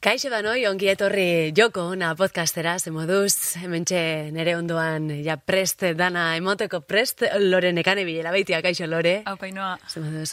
Kaixo 0.00 0.30
da 0.32 0.38
noi, 0.40 0.62
ongi 0.64 0.86
etorri 0.88 1.52
joko 1.52 1.82
na 1.92 2.14
podcastera, 2.16 2.78
ze 2.80 2.88
moduz, 2.88 3.58
hementxe 3.60 4.30
nere 4.32 4.54
ondoan 4.56 5.10
ja 5.26 5.36
prest 5.36 5.84
dana 5.92 6.22
emoteko 6.38 6.80
prest, 6.80 7.26
lore 7.52 7.74
nekane 7.76 8.06
bilela 8.08 8.32
baitia, 8.32 8.62
kaixo 8.64 8.88
lore. 8.88 9.18
Hau 9.28 9.36
painoa. 9.36 9.74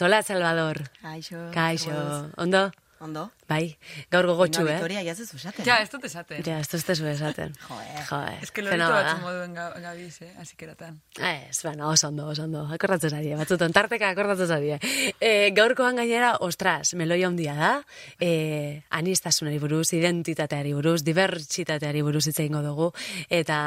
Hola 0.00 0.22
Salvador. 0.24 0.80
Kaixo. 1.02 1.50
Kaixo, 1.52 2.00
ondo? 2.40 2.70
Ondo. 3.00 3.28
Bai, 3.46 3.78
gaur 4.10 4.26
gogotxu, 4.26 4.64
eh? 4.66 4.72
Victoria, 4.74 5.02
ya 5.06 5.14
zezu 5.14 5.36
esaten. 5.38 5.64
Ja, 5.64 5.78
ez 5.82 5.88
dut 5.92 6.04
esaten. 6.04 6.42
Ja, 6.42 6.58
ez 6.58 6.68
duztezu 6.68 7.06
esaten. 7.06 7.54
Joe. 7.68 8.02
Joe, 8.08 8.32
Ez 8.42 8.50
que 8.50 8.64
loritu 8.66 8.88
batzu 8.90 9.22
moduen 9.22 9.54
ga, 9.54 9.68
gabiz, 9.84 10.20
eh? 10.26 10.32
Así 10.42 10.56
keratan. 10.58 10.98
Ez, 11.14 11.62
bueno, 11.62 11.88
oso 11.88 12.08
ondo, 12.08 12.26
oso 12.26 12.44
ondo. 12.48 12.64
Akordatzen 12.74 13.14
ari, 13.14 13.30
batzuton 13.38 13.72
tarteka 13.72 14.10
akordatzen 14.10 14.50
ari. 14.56 14.74
E, 15.20 15.50
gaurkoan 15.54 16.02
gainera, 16.02 16.34
ostras, 16.44 16.94
meloia 16.98 17.30
handia 17.30 17.54
da, 17.54 17.72
e, 18.20 18.82
anistasunari 18.90 19.62
buruz, 19.62 19.92
identitateari 19.94 20.74
buruz, 20.74 21.02
dibertsitateari 21.06 22.02
buruz 22.02 22.26
hitz 22.26 22.38
egingo 22.40 22.64
dugu, 22.66 22.92
eta 23.30 23.58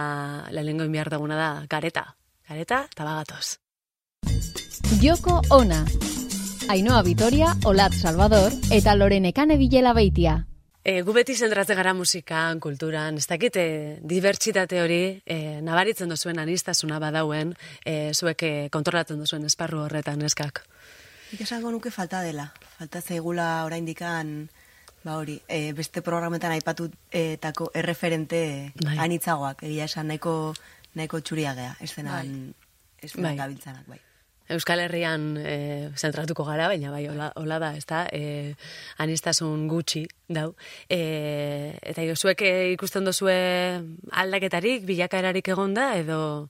lehenengo 0.52 0.88
inbiar 0.88 1.10
duguna 1.10 1.40
da, 1.40 1.52
gareta. 1.72 2.10
Gareta, 2.52 2.86
eta 2.92 3.08
bagatoz. 3.08 3.62
Joko 5.00 5.40
ona. 5.56 5.86
Ainhoa 6.72 7.02
Vitoria, 7.04 7.50
Olat 7.66 7.92
Salvador 7.92 8.54
eta 8.72 8.94
Lorenekane 8.96 9.58
Bilela 9.60 9.92
Beitia. 9.92 10.38
E, 10.88 11.02
gu 11.04 11.12
beti 11.12 11.34
zentratzen 11.36 11.76
gara 11.76 11.92
musikan, 11.92 12.62
kulturan, 12.64 13.18
ez 13.20 13.26
dakit, 13.28 13.58
e, 13.60 13.98
dibertsitate 14.08 14.80
hori, 14.80 15.02
e, 15.26 15.60
nabaritzen 15.60 16.08
duzuen 16.08 16.40
anistasuna 16.40 17.02
badauen, 17.04 17.52
e, 17.84 18.14
zuek 18.16 18.46
kontrolatzen 18.72 19.20
duzuen 19.20 19.44
esparru 19.50 19.82
horretan, 19.84 20.24
eskak. 20.24 20.62
Nik 21.34 21.42
esango 21.44 21.74
nuke 21.76 21.92
falta 21.92 22.22
dela. 22.24 22.48
Falta 22.78 23.02
zaigula 23.02 23.66
oraindikan 23.68 24.48
ba 25.04 25.18
hori, 25.18 25.42
e, 25.50 25.74
beste 25.76 26.00
programetan 26.02 26.56
aipatu 26.56 26.88
e, 27.12 27.36
tako 27.36 27.68
erreferente 27.76 28.72
Bai. 28.80 28.96
anitzagoak, 29.10 29.66
egia 29.68 29.90
esan 29.92 30.08
nahiko 30.08 30.54
nahiko 30.96 31.20
txuria 31.20 31.52
gea, 31.60 31.76
eszenan 31.82 32.54
eszenan 33.02 33.34
Bai. 33.34 33.36
gabiltzanak, 33.44 33.92
bai. 33.92 34.00
Euskal 34.52 34.82
Herrian 34.84 35.36
e, 35.38 35.90
zentratuko 35.96 36.46
gara, 36.48 36.68
baina 36.72 36.92
bai, 36.92 37.06
hola, 37.08 37.32
hola 37.40 37.60
da, 37.64 37.74
ez 37.78 37.86
da, 37.90 38.06
e, 38.12 38.54
anistasun 39.02 39.68
gutxi 39.72 40.06
dau. 40.28 40.52
E, 40.90 41.78
eta 41.82 42.06
zuek 42.16 42.44
ikusten 42.76 43.08
dozue 43.08 43.36
aldaketarik, 44.12 44.86
bilakaerarik 44.88 45.54
egonda, 45.56 45.94
edo... 46.00 46.50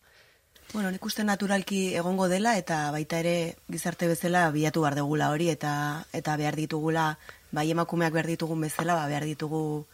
Bueno, 0.71 0.87
nik 0.87 1.03
uste 1.03 1.25
naturalki 1.27 1.97
egongo 1.99 2.29
dela 2.31 2.53
eta 2.55 2.91
baita 2.95 3.17
ere 3.19 3.57
gizarte 3.67 4.07
bezala 4.07 4.45
bilatu 4.55 4.85
behar 4.85 4.95
dugula 4.95 5.27
hori 5.33 5.49
eta 5.51 5.73
eta 6.15 6.37
behar 6.39 6.55
ditugula, 6.55 7.17
bai 7.51 7.65
emakumeak 7.73 8.13
behar 8.15 8.29
ditugun 8.31 8.61
bezala, 8.63 8.95
ba, 8.95 9.09
behar 9.11 9.27
ditugu 9.27 9.85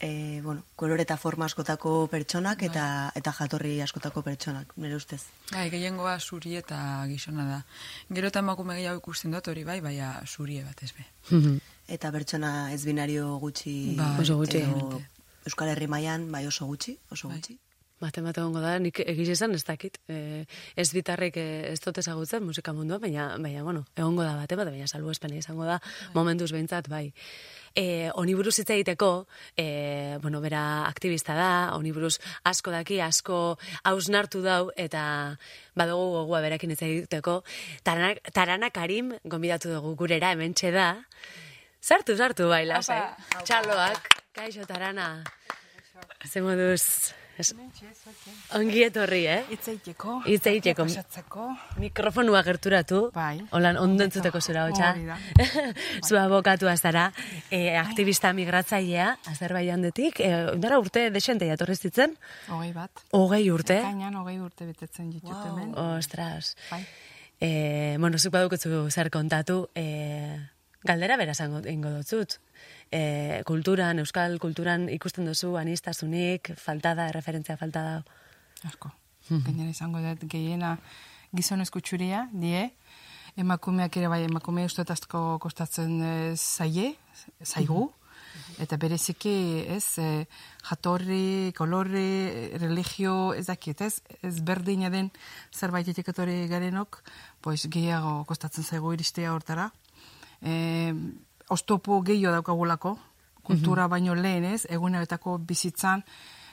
e, 0.00 0.40
bueno, 0.42 0.62
kolore 0.76 1.02
eta 1.02 1.16
forma 1.16 1.46
askotako 1.46 2.06
pertsonak 2.12 2.62
eta 2.62 3.12
eta 3.14 3.32
jatorri 3.32 3.80
askotako 3.80 4.22
pertsonak, 4.22 4.72
nire 4.76 4.96
ustez. 4.96 5.22
Bai, 5.52 5.68
gehiengoa 5.70 6.18
zuri 6.20 6.56
eta 6.56 6.78
gizona 7.08 7.44
da. 7.48 7.58
Gero 8.12 8.28
eta 8.28 8.42
emakume 8.44 8.76
gehiago 8.76 9.00
ikusten 9.02 9.32
dut 9.32 9.48
hori 9.48 9.64
bai, 9.64 9.80
baina 9.80 10.14
zurie 10.26 10.64
bat 10.64 10.82
ez 10.82 10.92
be. 10.96 11.06
Eta 11.88 12.10
pertsona 12.12 12.72
ez 12.74 12.82
binario 12.84 13.36
gutxi 13.38 13.94
Bai, 13.96 14.16
oso 14.20 14.36
gutxi. 14.36 14.58
edo 14.64 15.02
Euskal 15.46 15.68
Herri 15.70 15.86
mailan 15.86 16.30
bai 16.32 16.46
oso 16.46 16.66
gutxi, 16.66 16.98
oso 17.10 17.28
Bai. 17.28 17.36
gutxi. 17.38 17.58
Bate 17.96 18.20
bat 18.20 18.36
egongo 18.36 18.60
da, 18.60 18.74
nik 18.78 18.98
egiz 19.00 19.30
esan 19.32 19.54
ez 19.56 19.62
dakit. 19.64 19.94
E, 20.12 20.44
ez 20.76 20.90
bitarrik 20.92 21.38
e, 21.40 21.72
ez 21.72 21.78
dut 21.80 21.96
ezagutzen 21.96 22.42
musika 22.44 22.74
mundua, 22.76 22.98
baina, 23.00 23.38
baina, 23.40 23.62
bueno, 23.64 23.86
egongo 23.96 24.26
da 24.26 24.34
bate 24.36 24.58
bat, 24.58 24.68
baina 24.68 24.86
salbu 24.86 25.14
espena 25.14 25.38
izango 25.38 25.64
da, 25.64 25.78
momentuz 26.12 26.50
behintzat, 26.52 26.90
bai. 26.92 27.12
E, 27.76 28.10
oni 28.16 28.34
buruz 28.34 28.54
hitz 28.58 28.70
egiteko, 28.72 29.26
e, 29.56 30.16
bueno, 30.22 30.40
bera 30.40 30.86
aktivista 30.88 31.34
da, 31.36 31.50
oni 31.76 31.92
buruz 31.92 32.16
asko 32.48 32.72
daki, 32.72 33.02
asko 33.04 33.58
hausnartu 33.84 34.40
dau, 34.40 34.70
eta 34.76 35.02
badugu 35.76 36.22
gogua 36.22 36.40
berekin 36.40 36.72
hitz 36.72 36.80
egiteko. 36.86 37.42
Tarana, 37.84 38.14
tarana 38.32 38.70
Karim, 38.72 39.12
gonbidatu 39.24 39.74
dugu 39.74 39.94
gurera, 39.94 40.32
hemen 40.32 40.56
da. 40.72 40.88
Sartu, 41.80 42.16
sartu, 42.16 42.48
bai, 42.48 42.64
lasai. 42.64 43.02
Txaloak, 43.44 44.08
kaixo 44.32 44.64
tarana. 44.66 45.22
Ze 46.24 46.40
moduz... 46.40 47.14
Es, 47.36 47.50
ongi 48.56 48.80
etorri, 48.86 49.26
eh? 49.28 49.42
Itzeiteko. 49.52 50.22
Itzeiteko. 50.32 50.86
Pasatzeko. 50.88 51.48
Mikrofonua 51.82 52.40
gerturatu. 52.46 53.10
Bai. 53.12 53.42
Holan, 53.52 53.76
ondo 53.76 54.06
entzuteko 54.06 54.40
zura 54.40 54.64
hotxa. 54.70 54.94
Hori 54.94 55.04
da. 55.04 55.18
Zu 56.06 56.16
abokatua 56.16 56.76
zara, 56.80 57.10
e, 57.50 57.76
aktivista 57.76 58.32
migratzailea, 58.32 59.10
Azerbaijandetik, 59.34 60.22
e, 60.24 60.32
ondara 60.54 60.80
urte 60.80 61.10
desente 61.12 61.48
jatorri 61.50 61.76
zitzen, 61.76 62.16
Hogei 62.48 62.72
bat. 62.72 63.04
hogei 63.12 63.44
urte. 63.52 63.82
Kainan 63.84 64.16
hogei 64.22 64.38
urte 64.40 64.64
betetzen 64.70 65.10
ditut 65.12 65.36
hemen. 65.36 65.74
Ostras. 65.76 66.54
Bai. 66.70 66.80
E, 67.36 67.96
bueno, 68.00 68.16
zuk 68.16 68.32
baduketzu 68.32 68.86
zer 68.88 69.12
kontatu, 69.12 69.66
e, 69.76 70.40
galdera 70.88 71.20
bera 71.20 71.34
zango 71.34 71.60
ingo 71.68 71.92
dutzut. 71.98 72.40
E, 72.92 73.42
kulturan, 73.46 73.98
euskal 73.98 74.38
kulturan 74.38 74.86
ikusten 74.92 75.26
duzu 75.26 75.56
anistasunik, 75.58 76.52
falta 76.60 76.94
da, 76.94 77.10
referentzia 77.14 77.56
falta 77.58 77.82
da. 77.82 77.96
Asko. 78.68 78.92
Gainera 79.28 79.72
izango 79.72 79.98
dut 80.04 80.22
gehiena 80.30 80.76
gizonezko 81.34 81.82
txuria, 81.82 82.26
die. 82.32 82.68
Emakumeak 83.36 83.96
ere 83.98 84.08
bai, 84.08 84.22
emakume 84.24 84.64
uste 84.64 84.86
asko 84.88 85.38
kostatzen 85.42 86.00
e, 86.00 86.16
zaie, 86.36 86.94
zaigu. 87.44 87.90
Eta 88.62 88.78
bereziki, 88.80 89.66
ez, 89.74 89.98
e, 90.00 90.24
jatorri, 90.64 91.52
kolorri, 91.56 92.56
religio, 92.62 93.34
ez 93.36 93.46
dakit, 93.50 93.82
ez, 93.84 94.00
ez 94.24 94.38
berdina 94.40 94.88
den 94.92 95.10
zerbait 95.52 95.88
etiketori 95.92 96.46
garenok, 96.48 97.02
pues 97.44 97.66
gehiago 97.68 98.22
kostatzen 98.28 98.64
zaigu 98.64 98.94
iristea 98.96 99.34
hortara. 99.34 99.68
E, 100.40 100.94
ostopo 101.48 102.00
gehiago 102.02 102.34
daukagulako, 102.34 102.96
kultura 103.46 103.86
baino 103.88 104.14
lehen 104.14 104.44
ez, 104.44 104.66
eguneretako 104.70 105.38
bizitzan, 105.38 106.02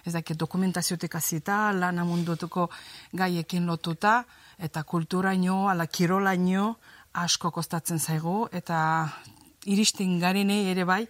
ez 0.05 0.13
dakit 0.13 0.37
dokumentaziotik 0.37 1.15
hasita, 1.15 1.71
lana 1.73 2.05
mundutuko 2.05 2.69
gaiekin 3.15 3.65
lotuta, 3.65 4.23
eta 4.59 4.83
kulturaino, 4.83 5.69
ala 5.69 5.87
kirolaino, 5.87 6.75
asko 7.13 7.51
kostatzen 7.51 7.99
zaigu, 7.99 8.47
eta 8.51 8.79
iristen 9.65 10.19
garenei 10.19 10.65
ere 10.71 10.85
bai, 10.85 11.03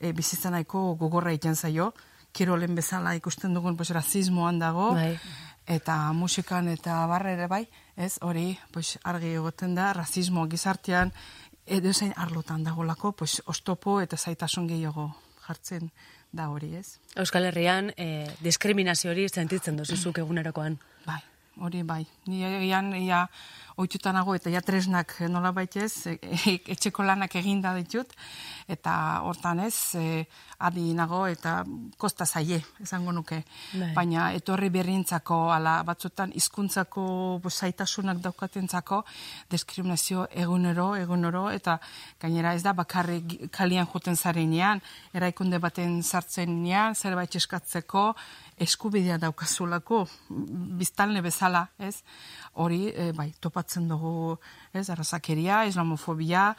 e, 0.00 0.12
bizitza 0.12 0.50
nahiko 0.50 0.94
gogorra 0.98 1.32
egiten 1.32 1.56
zaio, 1.56 1.92
kirolen 2.32 2.74
bezala 2.74 3.14
ikusten 3.18 3.54
dugun 3.54 3.76
pues, 3.76 3.90
rasismoan 3.94 4.58
dago, 4.58 4.92
Bai. 4.94 5.14
eta 5.66 6.12
musikan 6.16 6.68
eta 6.68 7.04
barra 7.10 7.32
ere 7.34 7.46
bai, 7.50 7.64
ez? 7.96 8.18
Hori 8.22 8.58
pues, 8.72 8.98
argi 9.04 9.34
egoten 9.38 9.74
da, 9.74 9.92
rasismo 9.94 10.46
gizartean, 10.50 11.12
edo 11.70 11.92
zein 11.94 12.12
arlotan 12.16 12.64
dagolako, 12.66 13.12
pues, 13.12 13.40
ostopo 13.46 14.00
eta 14.02 14.16
zaitasun 14.16 14.66
gehiago 14.68 15.10
jartzen 15.46 15.90
da 16.32 16.48
hori, 16.50 16.74
ez? 16.76 16.98
Euskal 17.18 17.46
Herrian, 17.48 17.92
e, 17.96 18.26
diskriminazio 18.42 19.10
hori 19.10 19.28
sentitzen 19.28 19.78
duzuzuk 19.78 20.18
egunerokoan. 20.22 20.78
Bai, 21.06 21.20
hori 21.58 21.82
bai. 21.82 22.04
Ni 22.26 22.44
egian, 22.46 22.92
ia, 22.94 23.24
oitutan 23.80 24.14
nago 24.14 24.34
eta 24.36 24.50
ja 24.52 24.60
tresnak 24.64 25.14
nola 25.32 25.52
baitez, 25.56 26.06
e, 26.06 26.16
e, 26.20 26.54
etxeko 26.74 27.04
lanak 27.06 27.34
eginda 27.40 27.72
ditut, 27.76 28.12
eta 28.68 28.92
hortan 29.26 29.62
ez, 29.64 29.74
e, 29.98 30.24
adi 30.60 30.90
nago 30.94 31.22
eta 31.30 31.60
kosta 32.00 32.26
zaie, 32.26 32.60
esango 32.82 33.12
nuke. 33.16 33.40
Bai. 33.72 33.92
Baina 33.96 34.30
etorri 34.36 34.68
berrintzako, 34.72 35.38
ala 35.54 35.78
batzutan 35.86 36.34
hizkuntzako 36.36 37.06
zaitasunak 37.50 38.20
daukatentzako, 38.24 39.02
diskriminazio 39.50 40.26
egunero, 40.44 40.92
egunero, 41.00 41.48
eta 41.50 41.78
gainera 42.20 42.54
ez 42.54 42.62
da 42.62 42.74
bakarrik 42.76 43.50
kalian 43.56 43.88
joten 43.88 44.16
zarenean, 44.16 44.82
eraikunde 45.16 45.58
baten 45.58 46.02
sartzenean, 46.02 46.94
zerbait 46.94 47.34
eskatzeko, 47.40 48.10
eskubidea 48.60 49.16
daukazulako, 49.20 50.04
biztanle 50.80 51.22
bezala, 51.24 51.64
ez? 51.80 52.02
Hori, 52.60 52.90
e, 52.92 53.10
bai, 53.16 53.30
topatzen 53.40 53.86
dugu, 53.88 54.36
ez, 54.76 54.88
arrazakeria, 54.92 55.62
islamofobia, 55.70 56.50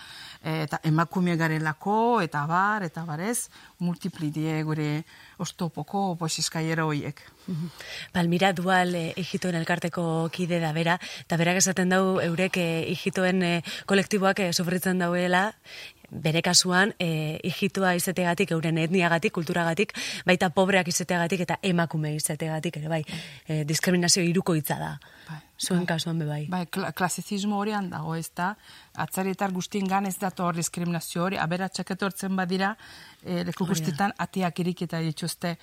e, 0.42 0.64
eta 0.66 0.80
emakume 0.88 1.36
garelako, 1.38 2.22
eta 2.26 2.46
bar, 2.50 2.86
eta 2.88 3.06
barez, 3.06 3.50
multiplidie 3.80 4.62
gure 4.68 5.04
ostopoko 5.42 6.16
posizkaiera 6.20 6.88
horiek. 6.90 7.22
Palmira 8.14 8.52
dual 8.58 8.96
e, 8.96 9.06
ijitoen 9.22 9.60
elkarteko 9.62 10.06
kide 10.34 10.62
da 10.64 10.74
bera, 10.74 10.98
eta 11.26 11.38
berak 11.38 11.62
esaten 11.62 11.94
dau 11.94 12.20
eurek 12.24 12.58
e, 12.58 12.70
ijitoen 12.96 13.46
e, 13.46 13.54
kolektiboak 13.90 14.42
sufritzen 14.54 15.02
dauela, 15.02 15.52
bere 16.12 16.42
kasuan 16.44 16.94
e, 17.00 17.40
ijitua 17.48 17.94
izategatik, 17.96 18.52
euren 18.52 18.78
etniagatik, 18.78 19.34
kulturagatik, 19.34 19.96
baita 20.28 20.52
pobreak 20.54 20.92
izategatik 20.92 21.46
eta 21.48 21.58
emakume 21.64 22.16
izategatik, 22.18 22.82
ere 22.82 22.92
bai, 22.92 23.02
e, 23.48 23.64
diskriminazio 23.68 24.24
iruko 24.28 24.56
hitza 24.60 24.78
da. 24.82 24.98
Bai. 25.30 25.40
Zuen 25.62 25.86
kasuan 25.86 26.20
be 26.20 26.26
bai. 26.26 26.42
Bai, 26.50 26.66
kla 26.74 26.92
klasizismo 26.98 27.60
horian 27.62 27.90
dago, 27.92 28.16
ez 28.18 28.32
da, 28.36 28.52
atzarietar 29.04 29.54
guztien 29.54 29.88
gan 29.88 30.08
ez 30.10 30.16
dator 30.20 30.58
diskriminazio 30.58 31.24
hori, 31.26 31.38
aberatsak 31.38 31.94
etortzen 31.96 32.36
badira, 32.36 32.72
e, 33.22 33.44
leku 33.48 33.68
guztietan 33.70 34.16
atiak 34.26 34.60
irikita 34.64 35.00
dituzte. 35.06 35.54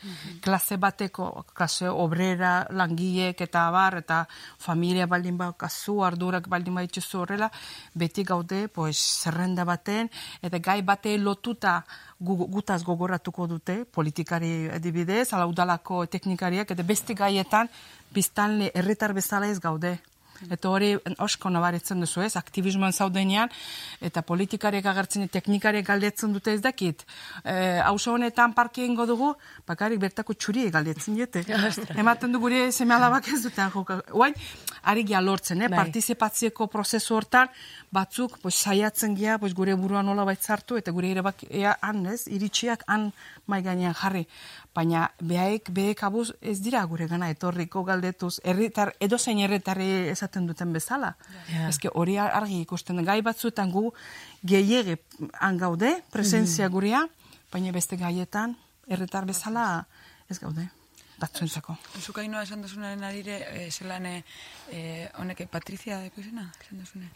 Klase 0.45 0.79
bateko, 0.79 1.29
klase 1.55 1.91
obrera, 1.91 2.53
langiek 2.71 3.41
eta 3.49 3.67
abar, 3.69 3.99
eta 4.05 4.23
familia 4.59 5.09
baldin 5.11 5.39
ba, 5.41 5.51
kasu, 5.59 5.99
ardurak 6.07 6.49
baldin 6.49 6.79
ba 6.79 6.87
dituzu 6.87 7.25
horrela, 7.25 7.51
beti 7.95 8.25
gaude, 8.25 8.69
pues, 8.69 8.97
zerrenda 9.25 9.67
baten, 9.69 10.11
eta 10.43 10.63
gai 10.63 10.81
bate 10.83 11.17
lotuta 11.19 11.83
gu, 12.21 12.37
gutaz 12.47 12.83
gogoratuko 12.87 13.47
dute, 13.51 13.83
politikari 13.85 14.69
adibidez, 14.79 15.33
ala 15.33 15.47
udalako 15.51 16.05
teknikariak, 16.07 16.71
eta 16.71 16.87
beste 16.87 17.15
gaietan, 17.19 17.71
biztanle 18.15 18.71
herritar 18.75 19.15
bezala 19.17 19.49
ez 19.49 19.59
gaude. 19.61 19.99
Eta 20.47 20.71
hori 20.71 20.93
osko 21.19 21.51
nabaritzen 21.51 21.99
duzu 22.05 22.23
ez, 22.23 22.35
aktivismoan 22.39 22.95
zaudenean, 22.95 23.51
eta 24.05 24.23
politikariek 24.23 24.87
agertzen, 24.87 25.27
teknikariek 25.35 25.87
galdetzen 25.87 26.35
dute 26.35 26.55
ez 26.55 26.61
dakit. 26.63 27.03
E, 27.43 27.55
Hauzo 27.83 28.15
honetan 28.15 28.55
parke 28.55 28.85
ingo 28.87 29.07
dugu, 29.09 29.33
bakarik 29.67 29.99
bertako 30.05 30.37
txuri 30.39 30.69
galdetzen 30.75 31.19
diete. 31.19 31.43
Ematen 32.03 32.35
du 32.35 32.43
gure 32.43 32.69
seme 32.71 32.95
alabak 32.95 33.33
ez 33.35 33.41
duten 33.49 33.73
joka. 33.75 33.99
Oain, 34.15 34.37
ari 34.87 35.05
gia 35.09 35.21
lortzen, 35.25 35.65
eh? 35.65 35.69
Bai. 35.73 35.81
partizipazieko 35.83 36.69
prozesu 36.71 37.19
hortan, 37.19 37.51
batzuk 37.91 38.39
pues, 38.43 38.55
saiatzen 38.55 39.19
gea 39.19 39.41
pues, 39.43 39.57
gure 39.59 39.75
buruan 39.75 40.07
nola 40.07 40.27
baitzartu, 40.29 40.79
eta 40.79 40.95
gure 40.95 41.11
ere 41.17 41.35
ea 41.51 41.75
han, 41.83 42.07
ez, 42.07 42.29
iritsiak 42.31 42.87
han 42.87 43.11
mai 43.47 43.63
gainean 43.67 43.97
jarri. 43.99 44.27
Baina 44.79 45.09
behaek, 45.19 45.73
beek 45.75 46.05
abuz 46.07 46.29
ez 46.39 46.61
dira 46.63 46.85
gure 46.87 47.09
gana 47.11 47.33
etorriko 47.33 47.83
galdetuz, 47.87 48.37
herritar, 48.47 48.93
edozein 49.03 49.41
herritarri 49.43 49.89
esaten 50.13 50.47
duten 50.47 50.71
bezala. 50.77 51.17
Ja. 51.51 51.67
Eske 51.73 51.91
hori 51.91 52.15
argi 52.23 52.61
ikusten 52.63 53.03
gai 53.09 53.19
batzuetan 53.27 53.73
gu 53.75 53.89
gehiege 54.47 55.01
han 55.41 55.59
gaude, 55.59 55.97
presentzia 56.15 56.71
gurea, 56.71 57.03
baina 57.51 57.75
beste 57.75 57.99
gaietan 57.99 58.55
herritar 58.87 59.27
bezala 59.27 59.67
ez 60.31 60.39
gaude. 60.39 60.69
Batzuentzako. 61.19 61.75
Zuk 61.99 62.21
hainoa 62.23 62.45
esan 62.47 62.61
duzunaren 62.63 63.03
arire, 63.03 63.41
e, 63.51 63.71
zelan, 63.73 64.07
e, 64.07 64.83
honek, 65.19 65.49
Patrizia 65.51 65.99
deko 66.05 66.23
izena? 66.23 66.45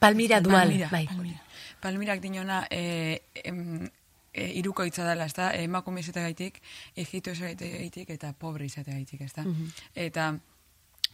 Palmira 0.03 0.41
dual, 0.43 0.67
Palmira, 0.67 0.88
bai. 0.91 1.05
Palmira. 1.06 1.43
Palmirak 1.85 2.23
dinona, 2.25 2.64
e, 2.67 3.23
em, 3.44 3.87
e, 4.32 4.49
iruko 4.58 4.84
hitza 4.84 5.05
dela, 5.06 5.26
ez 5.26 5.34
da? 5.37 5.50
Emakume 5.55 6.00
izategaitik, 6.00 6.61
egito 6.96 7.34
izategaitik 7.37 8.11
eta 8.11 8.32
pobre 8.38 8.67
izategaitik, 8.67 9.20
ez 9.20 9.32
da? 9.37 9.44
Eta 9.94 10.32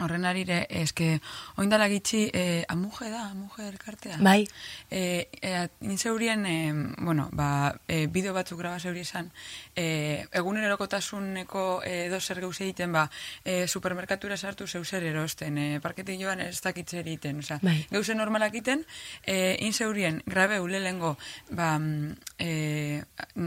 horren 0.00 0.24
arire, 0.24 0.66
eske, 0.70 1.20
oindala 1.56 1.88
gitxi, 1.90 2.28
e, 2.32 2.64
amuje 2.68 3.10
da, 3.10 3.28
amuje 3.30 3.66
elkartea? 3.68 4.18
Bai. 4.20 4.46
E, 4.90 5.28
e, 5.42 5.68
nintzeurien, 5.80 6.44
e, 6.46 6.56
bueno, 6.98 7.28
ba, 7.32 7.74
e, 7.88 8.06
bideo 8.06 8.34
batzuk 8.34 8.60
graba 8.60 8.78
zeuri 8.78 9.02
esan, 9.06 9.30
e, 9.74 10.26
egunerokotasuneko 10.32 11.82
e, 11.84 12.08
dozer 12.12 12.40
geuz 12.44 12.60
egiten, 12.60 12.92
ba, 12.94 13.08
e, 13.44 13.66
supermerkatura 13.66 14.36
sartu 14.36 14.66
zeu 14.66 14.84
zer 14.84 15.04
erosten, 15.10 15.58
e, 15.58 15.80
parketik 15.80 16.20
joan 16.20 16.40
ez 16.46 16.60
dakitzer 16.62 17.06
egiten, 17.06 17.42
oza, 17.42 17.58
Bai. 17.62 17.80
gauze 17.90 18.14
normalak 18.14 18.54
egiten, 18.54 18.84
e, 19.26 19.56
inzeurien, 19.66 20.22
grabe 20.26 20.60
ulelengo, 20.60 21.16
ba, 21.50 21.78
mm, 21.78 22.14
e, 22.38 23.02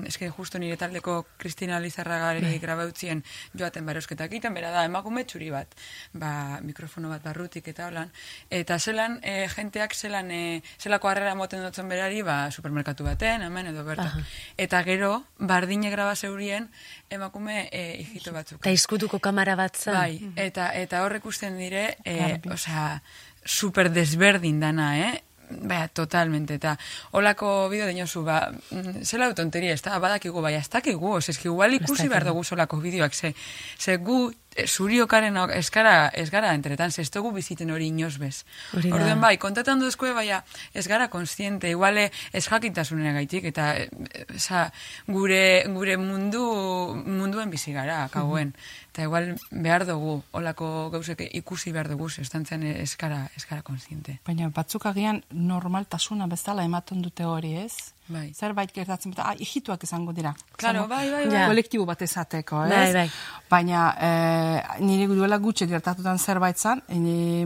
eske 0.07 0.29
justo 0.29 0.59
nire 0.59 0.77
taldeko 0.77 1.25
Kristina 1.37 1.79
Lizarra 1.79 2.19
gari 2.19 2.43
Bai. 2.43 2.59
grabe 2.59 2.85
utzien 2.89 3.23
joaten 3.53 3.85
barosketak 3.85 4.31
egiten, 4.31 4.53
bera 4.53 4.71
da, 4.71 4.85
emakume 4.85 5.23
txuri 5.25 5.49
bat, 5.53 5.75
ba, 6.13 6.40
mikrofono 6.61 7.09
bat 7.09 7.23
barrutik 7.23 7.67
eta 7.71 7.87
holan, 7.87 8.11
eta 8.49 8.77
zelan, 8.79 9.19
e, 9.23 9.47
jenteak 9.55 9.95
zelan, 9.95 10.31
e, 10.31 10.61
zelako 10.79 11.11
harrera 11.11 11.33
moten 11.35 11.63
dutzen 11.63 11.89
berari, 11.89 12.21
ba, 12.27 12.51
supermerkatu 12.51 13.07
baten, 13.07 13.47
hemen 13.47 13.71
edo 13.71 13.85
bertan. 13.87 14.11
Aha. 14.11 14.27
Eta 14.57 14.83
gero, 14.83 15.13
bardine 15.39 15.89
graba 15.93 16.15
zeurien, 16.15 16.69
emakume 17.09 17.69
e, 17.71 17.85
hijito 18.03 18.35
batzuk. 18.35 18.61
Eta 18.61 18.75
izkutuko 18.75 19.19
kamara 19.23 19.55
bat 19.55 19.79
zen. 19.79 19.95
Bai, 19.95 20.33
eta, 20.35 20.71
eta 20.75 21.05
horrek 21.05 21.21
ikusten 21.21 21.57
dire, 21.57 21.97
e, 22.03 22.41
osea, 22.49 23.01
super 23.45 23.91
desberdin 23.93 24.59
dana, 24.59 24.87
eh? 24.99 25.23
Baina, 25.51 25.89
totalmente, 25.91 26.55
eta 26.55 26.77
holako 27.11 27.69
bideo 27.69 27.89
dinozu, 27.91 28.23
ba, 28.23 28.49
mm, 28.49 29.03
zela 29.03 29.27
tonteria, 29.35 29.73
ez 29.75 29.81
da, 29.83 29.99
badakigu, 29.99 30.41
bai, 30.41 30.55
ez 30.55 30.69
dakigu, 30.71 31.17
ez 31.19 31.37
igual 31.45 31.75
ikusi 31.75 32.07
behar 32.07 32.25
dugu 32.25 32.43
solako 32.43 32.79
bideoak, 32.79 33.13
ze, 33.13 33.33
ze 33.77 33.97
gu, 33.97 34.31
zuriokaren 34.67 35.37
ok- 35.37 35.55
ez 35.55 35.69
gara, 35.71 36.09
ez 36.09 36.29
gara 36.29 36.53
entretan, 36.53 36.91
ze 36.91 37.01
ez 37.01 37.11
dugu 37.11 37.31
biziten 37.31 37.71
hori 37.71 37.87
inoz 37.87 38.17
bez. 38.17 38.45
Orduan, 38.73 39.21
bai, 39.21 39.37
kontatan 39.37 39.79
baina 39.79 40.43
ez 40.73 40.87
gara 40.87 41.07
konstiente, 41.09 41.69
iguale 41.69 42.11
ez 42.33 42.47
jakitasunera 42.47 43.13
gaitik, 43.13 43.45
eta 43.45 43.75
e, 43.77 43.89
gure, 45.07 45.63
gure 45.67 45.97
mundu, 45.97 46.43
munduen 47.05 47.49
bizi 47.49 47.71
gara, 47.73 48.07
kauen. 48.11 48.53
Eta 48.91 49.03
igual 49.03 49.37
behar 49.51 49.85
dugu, 49.85 50.21
olako 50.31 50.89
gauzek 50.91 51.21
ikusi 51.31 51.71
behar 51.71 51.87
dugu, 51.87 52.09
estantzen 52.19 52.63
ez 52.63 52.97
gara, 52.97 53.29
ez 53.37 53.45
gara 53.45 53.61
konstiente. 53.61 54.19
Baina 54.25 54.49
batzuk 54.49 54.85
agian 54.85 55.23
normaltasuna 55.31 56.27
bezala 56.27 56.63
ematen 56.63 57.01
dute 57.01 57.23
hori, 57.25 57.55
ez? 57.55 57.93
Bai. 58.11 58.31
Zerbait 58.35 58.71
gertatzen, 58.75 59.13
eta 59.15 59.29
ah, 59.29 59.35
hijituak 59.39 59.83
izango 59.87 60.13
dira. 60.15 60.33
Claro, 60.59 60.85
bai, 60.91 61.05
bai, 61.11 61.25
bai. 61.31 61.45
Kolektibo 61.51 61.85
bat 61.87 62.01
ezateko, 62.03 62.65
ez? 62.67 62.71
Bai, 62.73 62.89
bai. 62.97 63.05
Baina 63.51 63.83
e, 63.95 64.09
nire 64.83 65.07
duela 65.11 65.39
gutxi 65.39 65.67
gertatutan 65.71 66.19
zerbait 66.19 66.59
zan, 66.59 66.83
e, 66.89 67.45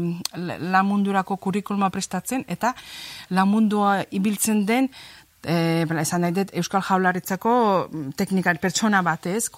lamundurako 0.73 1.37
kurikuluma 1.47 1.91
prestatzen, 1.93 2.45
eta 2.49 2.73
lamundua 3.29 3.99
ibiltzen 4.11 4.65
den 4.65 4.89
E, 5.45 5.85
bera, 5.85 6.01
esan 6.01 6.23
nahi 6.25 6.33
dut, 6.33 6.51
Euskal 6.57 6.81
Jaularitzako 6.85 7.51
teknikari 8.17 8.57
pertsona 8.61 9.01
bat 9.05 9.27
ez, 9.29 9.49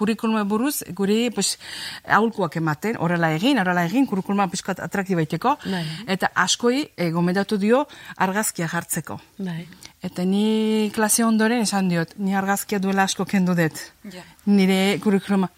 buruz, 0.48 0.84
guri 0.94 1.30
pues, 1.32 1.58
aholkuak 2.04 2.58
ematen, 2.58 2.98
horrela 3.00 3.32
egin, 3.32 3.60
horrela 3.60 3.86
egin, 3.86 4.06
kurikuluma 4.06 4.50
pizkat 4.52 4.80
atraktibaiteko, 4.80 5.58
Bai. 5.64 5.86
eta 6.08 6.32
askoi 6.36 6.90
e, 6.96 7.10
gomendatu 7.12 7.58
dio 7.58 7.88
argazkia 8.18 8.68
jartzeko. 8.68 9.20
Bai. 9.38 9.66
Eta 10.06 10.22
ni 10.30 10.92
klase 10.94 11.24
ondoren 11.26 11.64
esan 11.64 11.88
diot, 11.90 12.12
ni 12.22 12.36
argazkia 12.38 12.78
duela 12.78 13.08
asko 13.08 13.26
kendu 13.26 13.56
dut. 13.58 13.80
Ja. 14.14 14.22
Nire 14.46 15.00
kurikuluma. 15.02 15.50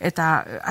Eta 0.00 0.28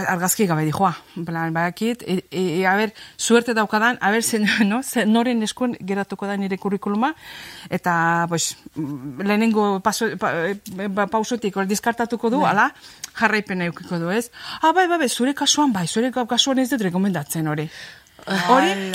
argazki 0.09 0.47
gabe 0.50 0.65
dijoa. 0.65 0.89
Plan, 1.27 1.53
badakit, 1.53 2.01
e, 2.01 2.18
e, 2.31 2.41
e, 2.57 2.65
a 2.65 2.73
ber, 2.79 2.95
suerte 3.18 3.53
daukadan, 3.53 4.00
a 4.01 4.09
ber, 4.12 4.25
zen, 4.25 4.50
no? 4.71 4.81
Ze, 4.81 5.06
noren 5.06 5.45
eskuen 5.45 5.77
geratuko 5.77 6.25
da 6.25 6.35
nire 6.35 6.57
kurikuluma. 6.57 7.13
Eta, 7.69 8.25
pues, 8.27 8.56
lehenengo 8.75 9.79
paso, 9.85 10.09
pa, 10.18 10.33
e, 10.50 10.89
ba, 10.89 11.06
pausotik 11.06 11.62
hor 11.62 11.69
diskartatuko 11.69 12.33
du, 12.33 12.41
ala, 12.50 12.71
jarraipena 13.13 13.69
eukiko 13.69 14.01
du, 14.01 14.09
ez? 14.09 14.31
Ah, 14.63 14.73
bai, 14.73 14.87
bai, 14.90 14.97
bai, 15.06 15.09
zure 15.13 15.37
kasuan, 15.37 15.71
bai, 15.71 15.85
zure 15.87 16.09
kasuan 16.09 16.66
ez 16.66 16.71
dut 16.73 16.90
rekomendatzen 16.90 17.54
hori. 17.54 17.69
Hori. 18.28 18.92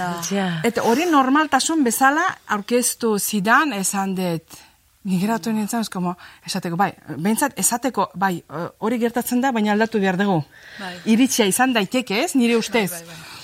Eta 0.65 0.85
hori 0.87 1.07
normaltasun 1.11 1.85
bezala 1.85 2.25
aurkeztu 2.47 3.19
zidan 3.19 3.73
esan 3.77 4.15
dut. 4.19 4.63
Ni 5.07 5.21
geratu 5.21 5.53
nintzen, 5.55 5.85
ez 5.87 5.89
como, 5.89 6.17
esateko, 6.47 6.75
bai, 6.77 6.91
behintzat, 7.15 7.55
esateko, 7.63 8.09
bai, 8.19 8.41
eh, 8.43 8.65
hori 8.83 8.99
gertatzen 8.99 9.41
da, 9.41 9.53
baina 9.55 9.71
aldatu 9.77 10.01
behar 10.03 10.19
dugu. 10.19 10.41
Bai. 10.81 10.97
Iritsia 11.15 11.47
izan 11.47 11.77
daiteke, 11.77 12.25
ez, 12.25 12.35
nire 12.35 12.57
ustez. 12.59 12.91
bai, 12.91 13.05
bai. 13.07 13.36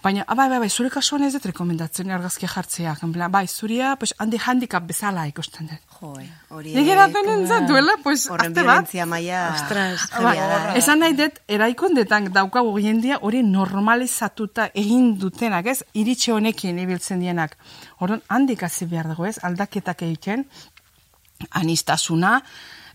Baina, 0.00 0.24
ah, 0.26 0.34
bai, 0.34 0.48
bai, 0.48 0.68
zure 0.72 0.88
kasuan 0.88 1.26
ez 1.26 1.34
dut 1.34 1.44
rekomendatzen 1.50 2.08
argazkia 2.14 2.48
jartzea. 2.48 2.94
En 3.04 3.10
plan, 3.12 3.28
bai, 3.32 3.42
zuria, 3.46 3.90
pues, 4.00 4.14
handi 4.16 4.38
handicap 4.40 4.86
bezala 4.88 5.26
ikusten 5.28 5.68
dut. 5.68 5.82
Jo, 5.98 6.14
hori... 6.56 6.72
Ni 6.72 6.84
geratu 6.86 7.20
nintzen 7.26 7.66
duela, 7.68 7.98
pues, 8.02 8.24
Horren 8.32 8.54
aste 8.54 8.64
bat. 8.64 8.88
violentzia 8.88 9.06
maia... 9.06 9.42
Ostras, 9.52 10.06
Ba, 10.16 10.32
esan 10.80 11.04
nahi 11.04 11.18
dut, 11.18 11.42
eraikondetan 11.52 12.30
daukagu 12.32 12.72
jendia 12.80 13.20
hori 13.20 13.42
normalizatuta 13.44 14.70
egin 14.72 15.12
dutenak, 15.20 15.68
ez? 15.68 15.82
Iritxe 15.92 16.32
honekin 16.32 16.80
ibiltzen 16.80 17.20
dienak. 17.20 17.58
Orduan, 18.00 18.24
handik 18.32 18.64
hasi 18.64 18.88
behar 18.88 19.12
dugu, 19.12 19.28
ez? 19.28 19.36
Aldaketak 19.44 20.06
egiten, 20.08 20.46
anistasuna, 21.60 22.38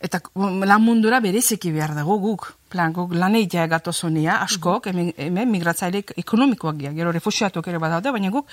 eta 0.05 0.21
lan 0.37 0.83
mundura 0.83 1.19
bereziki 1.23 1.71
behar 1.73 1.95
dugu 1.97 2.19
guk. 2.23 2.51
Plan, 2.69 2.93
guk 2.93 3.13
lan 3.15 3.37
egitea 3.39 3.67
gatozonia, 3.71 4.39
askok, 4.43 4.89
hemen, 4.91 5.13
hemen 5.21 5.51
migratzaile 5.51 6.01
ekonomikoak 6.19 6.81
gira, 6.81 6.91
gero 6.97 7.13
refusiatuak 7.15 7.67
ere 7.71 7.79
badaude, 7.79 8.11
baina 8.11 8.31
guk 8.33 8.49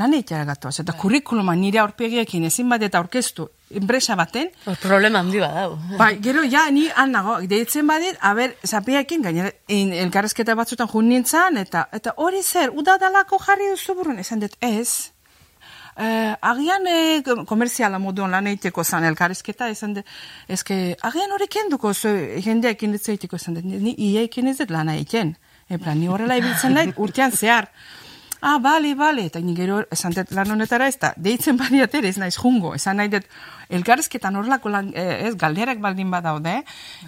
lan 0.00 0.16
egitea 0.16 0.44
gatoz. 0.48 0.78
Eta 0.84 0.94
kurrikuluma 0.96 1.56
nire 1.58 1.82
aurpegiekin 1.82 2.48
ezin 2.48 2.68
bat 2.72 2.86
eta 2.86 3.02
aurkeztu 3.02 3.48
enpresa 3.70 4.16
baten, 4.16 4.48
Hor 4.64 4.76
problema 4.80 5.20
handi 5.20 5.40
badau. 5.42 5.76
Bai, 5.98 6.14
gero 6.24 6.44
ja, 6.48 6.64
ni 6.72 6.86
han 6.94 7.12
nago, 7.12 7.38
deitzen 7.50 7.86
badit, 7.86 8.16
aber, 8.24 8.54
zapiakin, 8.64 9.22
gainera, 9.26 9.52
in, 9.68 9.92
elkarrezketa 10.06 10.56
batzutan 10.58 10.88
jun 10.88 11.08
nintzen, 11.12 11.60
eta, 11.60 11.88
eta 11.92 12.14
hori 12.16 12.42
zer, 12.42 12.72
udadalako 12.72 13.40
jarri 13.44 13.68
duzu 13.74 13.98
burun, 13.98 14.18
esan 14.24 14.40
dut, 14.44 14.56
ez, 14.64 15.12
Eh, 15.98 16.34
agian 16.46 16.84
eh, 16.86 17.22
komerziala 17.46 17.98
moduan 17.98 18.30
lan 18.30 18.46
egiteko 18.46 18.84
zan 18.84 19.02
elkarrezketa, 19.08 19.66
esan 19.74 19.96
dut, 19.96 20.10
ezke, 20.46 20.76
agian 21.02 21.32
hori 21.34 21.48
kenduko 21.50 21.90
zu, 21.90 22.12
jendeekin 22.44 22.94
ditza 22.94 23.10
egiteko, 23.10 23.34
esan 23.40 23.58
dut, 23.58 23.66
ni 23.66 23.96
iaekin 24.06 24.46
ez 24.46 24.60
dut 24.60 24.70
lan 24.70 24.92
egiten. 24.94 25.34
En 25.68 25.82
plan, 25.82 25.98
ni 25.98 26.06
horrela 26.06 26.36
ibiltzen 26.38 26.78
nahi, 26.78 26.94
urtean 27.04 27.34
zehar. 27.34 27.66
ah, 28.40 28.60
bale, 28.62 28.94
bale, 28.94 29.24
eta 29.26 29.40
ni 29.42 29.56
gero 29.58 29.80
esan 29.90 30.14
dut 30.14 30.30
lan 30.30 30.54
honetara 30.54 30.86
ez 30.86 30.94
da, 31.02 31.10
deitzen 31.18 31.56
badiater 31.58 32.04
ez 32.06 32.14
naiz 32.22 32.36
jungo, 32.38 32.76
esan 32.78 33.00
nahi 33.02 33.10
dut, 33.16 33.26
elkarrezketan 33.68 34.38
horlako 34.38 34.70
lan, 34.70 34.92
eh, 34.94 35.26
ez, 35.26 35.34
galderak 35.34 35.82
baldin 35.82 36.14
badaude, 36.14 36.60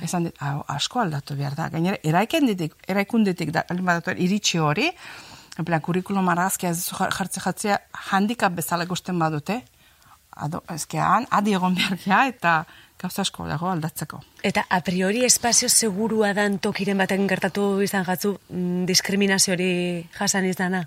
esan 0.02 0.26
dut, 0.26 0.42
"Au, 0.42 0.64
asko 0.66 1.04
aldatu 1.04 1.36
behar 1.38 1.54
da, 1.54 1.68
gainera, 1.70 2.02
eraikundetik, 2.02 2.74
eraikundetik 2.88 3.52
da, 3.54 3.64
baldin 3.68 3.86
badatu 3.86 4.18
iritsi 4.18 4.58
hori, 4.58 4.90
en 5.58 5.64
plan, 5.64 5.80
kurikulum 5.80 6.28
argazkia 6.28 6.70
ez 6.70 6.86
jartze 6.90 7.40
jatzea 7.40 7.80
handikap 8.12 8.52
bezala 8.54 8.84
ikusten 8.84 9.18
badute, 9.18 9.62
ado, 10.36 10.62
ezkean, 10.72 11.26
adi 11.30 11.52
egon 11.58 11.74
behar 11.74 12.28
eta 12.28 12.64
gauza 13.00 13.22
asko 13.22 13.46
dago 13.48 13.68
aldatzeko. 13.70 14.20
Eta 14.44 14.66
a 14.68 14.80
priori 14.84 15.24
espazio 15.24 15.68
segurua 15.68 16.34
dan 16.36 16.58
tokiren 16.58 16.98
baten 17.00 17.26
gertatu 17.28 17.80
izan 17.82 18.04
jatzu 18.04 18.34
mm, 18.48 18.84
diskriminazio 18.86 19.54
hori 19.54 20.06
jasan 20.18 20.44
izana? 20.44 20.84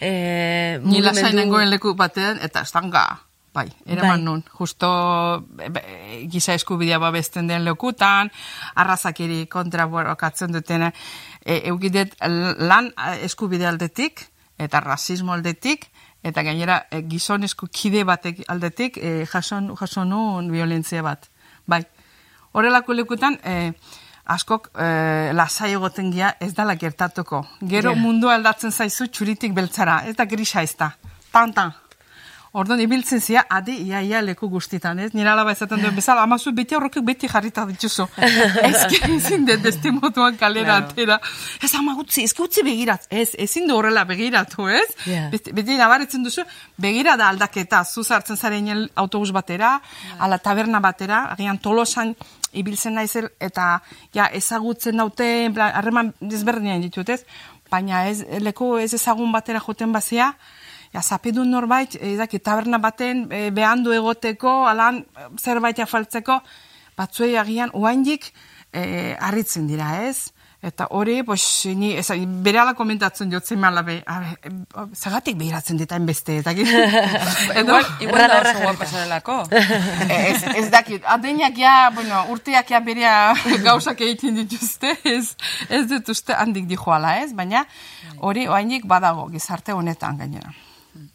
E, 0.00 0.78
Ni 0.82 1.00
lasai 1.02 1.22
mugimendu- 1.24 1.36
nengoen 1.40 1.70
leku 1.70 1.94
batean, 1.98 2.38
eta 2.44 2.60
estanga, 2.62 3.06
bai, 3.54 3.66
eraman 3.86 4.10
Bai. 4.20 4.24
nun. 4.24 4.44
Justo 4.58 5.44
be, 5.48 5.82
giza 6.30 6.54
eskubidea 6.54 6.98
babesten 7.02 7.48
den 7.50 7.64
lekutan, 7.64 8.30
arrazakiri 8.78 9.46
kontra 9.50 9.86
borrokatzen 9.90 10.52
dutena, 10.54 10.92
e, 11.48 11.62
eukidet 11.72 12.12
lan 12.20 12.92
eskubide 13.24 13.66
aldetik, 13.68 14.26
eta 14.58 14.80
rasismo 14.84 15.32
aldetik, 15.32 15.86
eta 16.22 16.42
gainera 16.44 16.82
e, 16.90 17.00
gizonezko 17.08 17.68
kide 17.72 18.04
batek 18.04 18.42
aldetik 18.52 18.98
e, 18.98 19.24
jason, 19.32 19.72
jason 19.78 20.12
nun 20.12 20.52
violentzia 20.52 21.02
bat. 21.06 21.28
Bai, 21.66 21.82
horrelako 22.52 22.96
lekutan, 22.98 23.38
e, 23.44 23.72
askok 24.28 24.70
e, 24.76 24.88
lasai 25.32 25.72
egoten 25.72 26.12
gia 26.12 26.34
ez 26.40 26.52
dala 26.54 26.76
gertatuko. 26.76 27.46
Gero 27.62 27.94
Ja. 27.94 27.96
mundu 27.96 28.28
aldatzen 28.28 28.72
zaizu 28.72 29.08
txuritik 29.08 29.54
beltzara, 29.56 30.02
ez 30.06 30.16
da 30.16 30.26
grisa 30.26 30.62
ez 30.62 30.74
da. 30.76 30.92
Tan. 31.32 31.54
Orduan, 32.56 32.80
ibiltzen 32.80 33.20
zia, 33.20 33.42
adi, 33.52 33.74
ia, 33.84 34.00
ia, 34.00 34.22
leku 34.24 34.48
guztitan, 34.48 34.98
ez? 35.04 35.10
Nira 35.12 35.34
alaba 35.34 35.52
ezaten 35.52 35.82
duen 35.82 35.94
bezala, 35.96 36.22
amazu 36.24 36.52
beti 36.56 36.76
horrekik 36.78 37.04
beti 37.04 37.28
jarrita 37.28 37.66
dituzu. 37.68 38.06
ez 38.68 38.86
ezin 38.88 39.44
dut 39.48 39.60
beste 39.64 39.92
motuan 39.92 40.38
kalera 40.40 40.78
atera. 40.80 41.18
Ez 41.62 41.72
ama 41.76 41.92
gutzi, 41.98 42.24
ez 42.24 42.32
gutzi 42.36 42.64
begirat. 42.64 43.04
Ez, 43.10 43.34
ezin 43.36 43.68
du 43.68 43.76
horrela 43.76 44.06
begiratu, 44.08 44.64
ez? 44.72 44.86
Ja. 45.04 45.26
Beti, 45.32 45.52
beti 45.52 45.76
nabaritzen 45.76 46.24
duzu, 46.24 46.46
begira 46.80 47.18
da 47.20 47.28
aldaketa, 47.34 47.82
zu 47.84 48.04
sartzen 48.04 48.40
zaren 48.40 48.86
autobus 48.96 49.30
batera, 49.36 49.74
ala 50.18 50.38
taberna 50.38 50.80
batera, 50.80 51.26
agian 51.34 51.60
tolosan 51.60 52.14
ibiltzen 52.56 52.96
naizel, 52.96 53.28
eta 53.44 53.82
ja, 54.14 54.30
ezagutzen 54.32 54.96
daute, 54.96 55.26
harreman 55.68 56.14
desberdinean 56.20 56.80
ditut, 56.80 57.12
ez? 57.12 57.24
Baina 57.68 58.06
ez, 58.08 58.22
leku 58.40 58.78
ez 58.80 58.94
ezagun 58.96 59.32
batera 59.36 59.60
joten 59.60 59.92
bazia, 59.92 60.32
ja, 60.94 61.02
zapidun 61.02 61.50
norbait, 61.50 61.96
ezak, 62.00 62.38
taberna 62.42 62.78
baten 62.78 63.26
e, 63.32 63.48
behandu 63.54 63.92
egoteko, 63.96 64.64
alan 64.68 65.02
e, 65.04 65.28
zerbait 65.40 65.78
afaltzeko, 65.84 66.40
batzuei 66.98 67.36
agian 67.36 67.70
oaindik 67.74 68.32
e, 68.72 69.14
harritzen 69.20 69.68
dira, 69.70 69.94
ez? 70.08 70.32
Eta 70.58 70.88
hori, 70.90 71.20
pues, 71.22 71.42
ni, 71.78 71.92
ez, 71.94 72.08
bere 72.42 72.58
ala 72.58 72.72
komentatzen 72.74 73.30
jotzen 73.30 73.60
mala 73.62 73.84
be, 73.86 74.00
zagatik 74.90 75.36
behiratzen 75.38 75.78
ditain 75.78 76.06
beste, 76.06 76.38
eta 76.40 76.50
Igual, 76.50 77.86
igual 78.02 78.24
da 78.26 78.40
oso 78.40 78.64
guapa 78.64 78.88
jarrita. 78.88 78.88
zarelako. 78.90 79.36
ez, 80.32 80.42
ez 80.56 80.66
dakit, 80.74 81.06
adeinak 81.06 81.54
ja, 81.62 81.92
bueno, 81.94 82.24
urteak 82.34 82.74
ja 82.74 82.82
berea 82.82 83.14
gauzak 83.68 84.02
egiten 84.02 84.42
dituzte, 84.42 84.96
ez, 85.06 85.36
ez 85.70 85.84
dut 85.86 86.10
uste 86.10 86.34
handik 86.34 86.66
dijoala, 86.66 87.20
ez? 87.22 87.30
Baina 87.38 87.62
hori 88.18 88.48
oainik 88.50 88.90
badago 88.90 89.28
gizarte 89.30 89.78
honetan 89.78 90.18
gainera. 90.18 90.50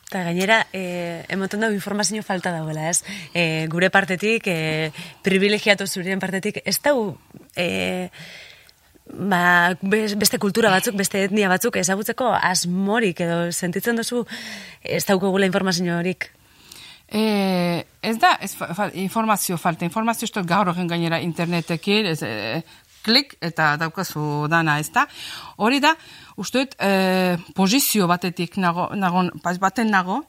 Eta 0.07 0.23
gainera, 0.23 0.67
e, 0.71 1.25
emoten 1.33 1.63
dago 1.63 1.73
informazio 1.73 2.23
falta 2.23 2.51
dagoela, 2.53 2.89
ez? 2.89 3.03
E, 3.33 3.67
gure 3.71 3.89
partetik, 3.89 4.45
e, 4.47 4.91
privilegiatu 5.25 5.87
zurien 5.87 6.21
partetik, 6.21 6.61
ez 6.65 6.77
dau, 6.83 7.17
e, 7.55 8.09
ba, 9.09 9.75
bes- 9.81 10.15
beste 10.19 10.39
kultura 10.39 10.69
batzuk, 10.69 10.95
beste 10.95 11.25
etnia 11.25 11.49
batzuk 11.49 11.75
ezagutzeko 11.81 12.31
asmorik 12.37 13.19
edo 13.25 13.51
sentitzen 13.51 13.97
duzu 13.99 14.23
ez 14.83 15.03
daukagula 15.05 15.49
informazio 15.49 15.97
horik. 15.97 16.29
E, 17.13 17.85
ez 18.01 18.17
da, 18.19 18.37
ez 18.41 18.53
fa, 18.55 18.89
informazio 18.93 19.57
falta, 19.57 19.85
informazio 19.85 20.25
ez 20.25 20.45
gaur 20.47 20.69
horren 20.71 20.87
gainera 20.87 21.19
internetekin, 21.21 22.07
ez, 22.13 22.21
e, 22.23 22.63
klik 23.03 23.35
eta 23.41 23.73
daukazu 23.81 24.47
dana, 24.51 24.79
ez 24.79 24.89
da. 24.93 25.05
Hori 25.57 25.81
da, 25.83 25.93
uste 26.39 26.63
dut, 26.63 26.77
e, 26.79 27.37
pozizio 27.55 28.07
batetik 28.07 28.57
nago, 28.57 28.89
nago, 28.95 29.27
pas 29.43 29.59
baten 29.61 29.91
nago, 29.93 30.21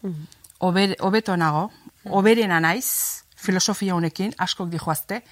ober, 0.60 0.96
obeto 1.00 1.36
nago, 1.36 1.68
oberena 2.10 2.60
naiz, 2.60 3.24
filosofia 3.36 3.94
honekin, 3.94 4.34
askok 4.38 4.70
dijoazte, 4.72 5.22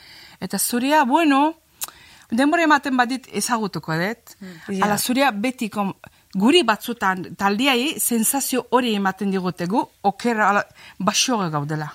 eta 0.41 0.59
zuria, 0.59 1.05
bueno, 1.05 1.43
denbora 2.33 2.65
ematen 2.65 2.97
badit 2.97 3.29
ezagutuko 3.33 3.97
dut. 3.99 4.37
Ja. 4.69 4.87
Ala 4.87 4.99
zuria 4.99 5.31
betiko 5.33 5.91
guri 6.35 6.63
batzutan 6.65 7.27
taldiai 7.37 7.99
sensazio 8.01 8.67
hori 8.71 8.95
ematen 8.97 9.33
digutegu 9.33 9.83
okerra 10.09 10.49
ala, 10.51 10.65
basioga 10.99 11.51
gaudela. 11.53 11.93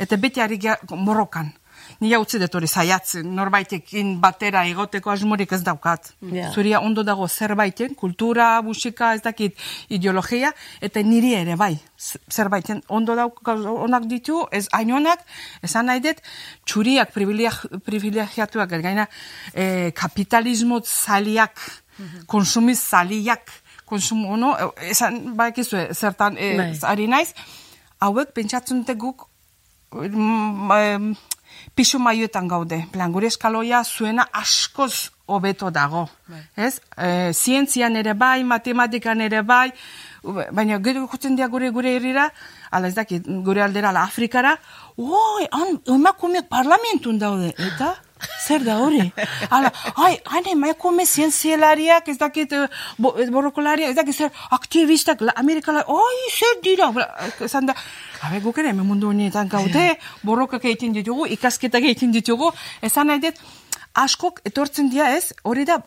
Eta 0.00 0.16
beti 0.16 0.40
ari 0.40 0.58
morrokan. 0.96 1.52
Ni 2.00 2.10
utzi 2.16 2.38
dut 2.40 2.54
hori 2.56 2.68
zaiatzen, 2.68 3.26
norbaitekin 3.36 4.14
batera 4.22 4.62
egoteko 4.64 5.10
asmorik 5.12 5.52
ez 5.52 5.60
daukat. 5.66 6.14
Ja. 6.32 6.48
Zuria 6.54 6.80
ondo 6.80 7.04
dago 7.04 7.26
zerbaiten, 7.28 7.94
kultura, 7.94 8.62
musika, 8.64 9.12
ez 9.14 9.20
dakit, 9.20 9.58
ideologia, 9.92 10.52
eta 10.80 11.02
niri 11.04 11.34
ere 11.36 11.58
bai, 11.60 11.74
zerbaiten 12.32 12.80
ondo 12.88 13.16
dauk, 13.18 13.42
onak 13.44 14.08
ditu, 14.08 14.40
ez 14.50 14.66
hain 14.72 14.94
esan 15.62 15.86
nahi 15.86 16.00
dut, 16.00 16.22
txuriak 16.64 17.12
privilegiatuak, 17.12 18.70
gaina 18.80 19.06
eh, 19.54 19.92
kapitalismo 19.92 20.80
zaliak, 20.84 21.60
konsumiz 22.26 22.78
zaliak, 22.80 23.50
konsumo, 23.84 24.36
no, 24.36 24.54
esan, 24.80 25.34
baikizu, 25.36 25.76
zertan, 25.92 26.38
eh, 26.38 26.56
Bai. 26.56 26.72
ari 26.82 27.06
naiz, 27.06 27.34
hauek 28.00 28.32
pentsatzen 28.32 28.80
dute 28.80 28.96
guk 28.96 29.26
mm, 29.92 30.70
em, 30.76 31.14
pisu 31.74 31.98
maioetan 31.98 32.48
gaude. 32.48 32.84
Plan, 32.92 33.12
gure 33.12 33.30
eskaloia 33.30 33.82
zuena 33.84 34.26
askoz 34.32 35.10
hobeto 35.30 35.70
dago. 35.70 36.08
Ez? 36.56 36.80
E, 36.96 37.32
zientzian 37.32 37.96
ere 37.96 38.14
bai, 38.14 38.42
matematikan 38.44 39.20
ere 39.20 39.42
bai, 39.46 39.70
baina 40.52 40.80
gero 40.82 41.04
ikusten 41.06 41.36
dira 41.38 41.48
gure 41.48 41.70
gure 41.70 41.94
herrira, 41.96 42.28
ala 42.70 42.90
ez 42.90 42.94
dakit, 42.96 43.26
gure 43.46 43.62
aldera, 43.62 43.90
ala 43.94 44.02
Afrikara, 44.02 44.56
oi, 44.98 45.46
emakumeak 45.94 46.50
parlamentun 46.50 47.18
daude, 47.22 47.54
eta? 47.70 47.94
Zer 48.46 48.64
da 48.64 48.78
hori? 48.82 49.02
Hala, 49.50 49.72
ai, 49.96 50.14
hain 50.32 50.48
emakume 50.52 51.06
zientzialariak, 51.06 52.08
ez 52.08 52.18
dakit, 52.18 52.52
eh, 52.52 52.66
bo, 52.98 53.14
eh, 53.18 53.28
borrokolariak, 53.30 53.90
ez 53.90 53.96
dakit 53.96 54.16
zer, 54.16 54.32
aktivistak, 54.50 55.20
la, 55.20 55.34
Amerikala, 55.36 55.84
oi, 55.86 56.18
zer 56.30 56.60
dira? 56.64 56.90
Esan 57.40 57.70
da, 57.70 57.76
habe, 58.22 58.40
guk 58.40 58.58
ere, 58.58 58.72
mundu 58.72 59.10
honetan 59.10 59.48
gaude, 59.48 59.86
borrokak 60.22 60.64
egiten 60.64 60.92
ditugu, 60.96 61.26
ikasketak 61.36 61.86
egiten 61.92 62.12
ditugu, 62.12 62.52
esan 62.82 63.10
nahi 63.12 63.24
dut, 63.28 63.40
askok 63.94 64.40
etortzen 64.44 64.90
dira 64.90 65.10
ez, 65.16 65.32
hori 65.44 65.64
da, 65.68 65.80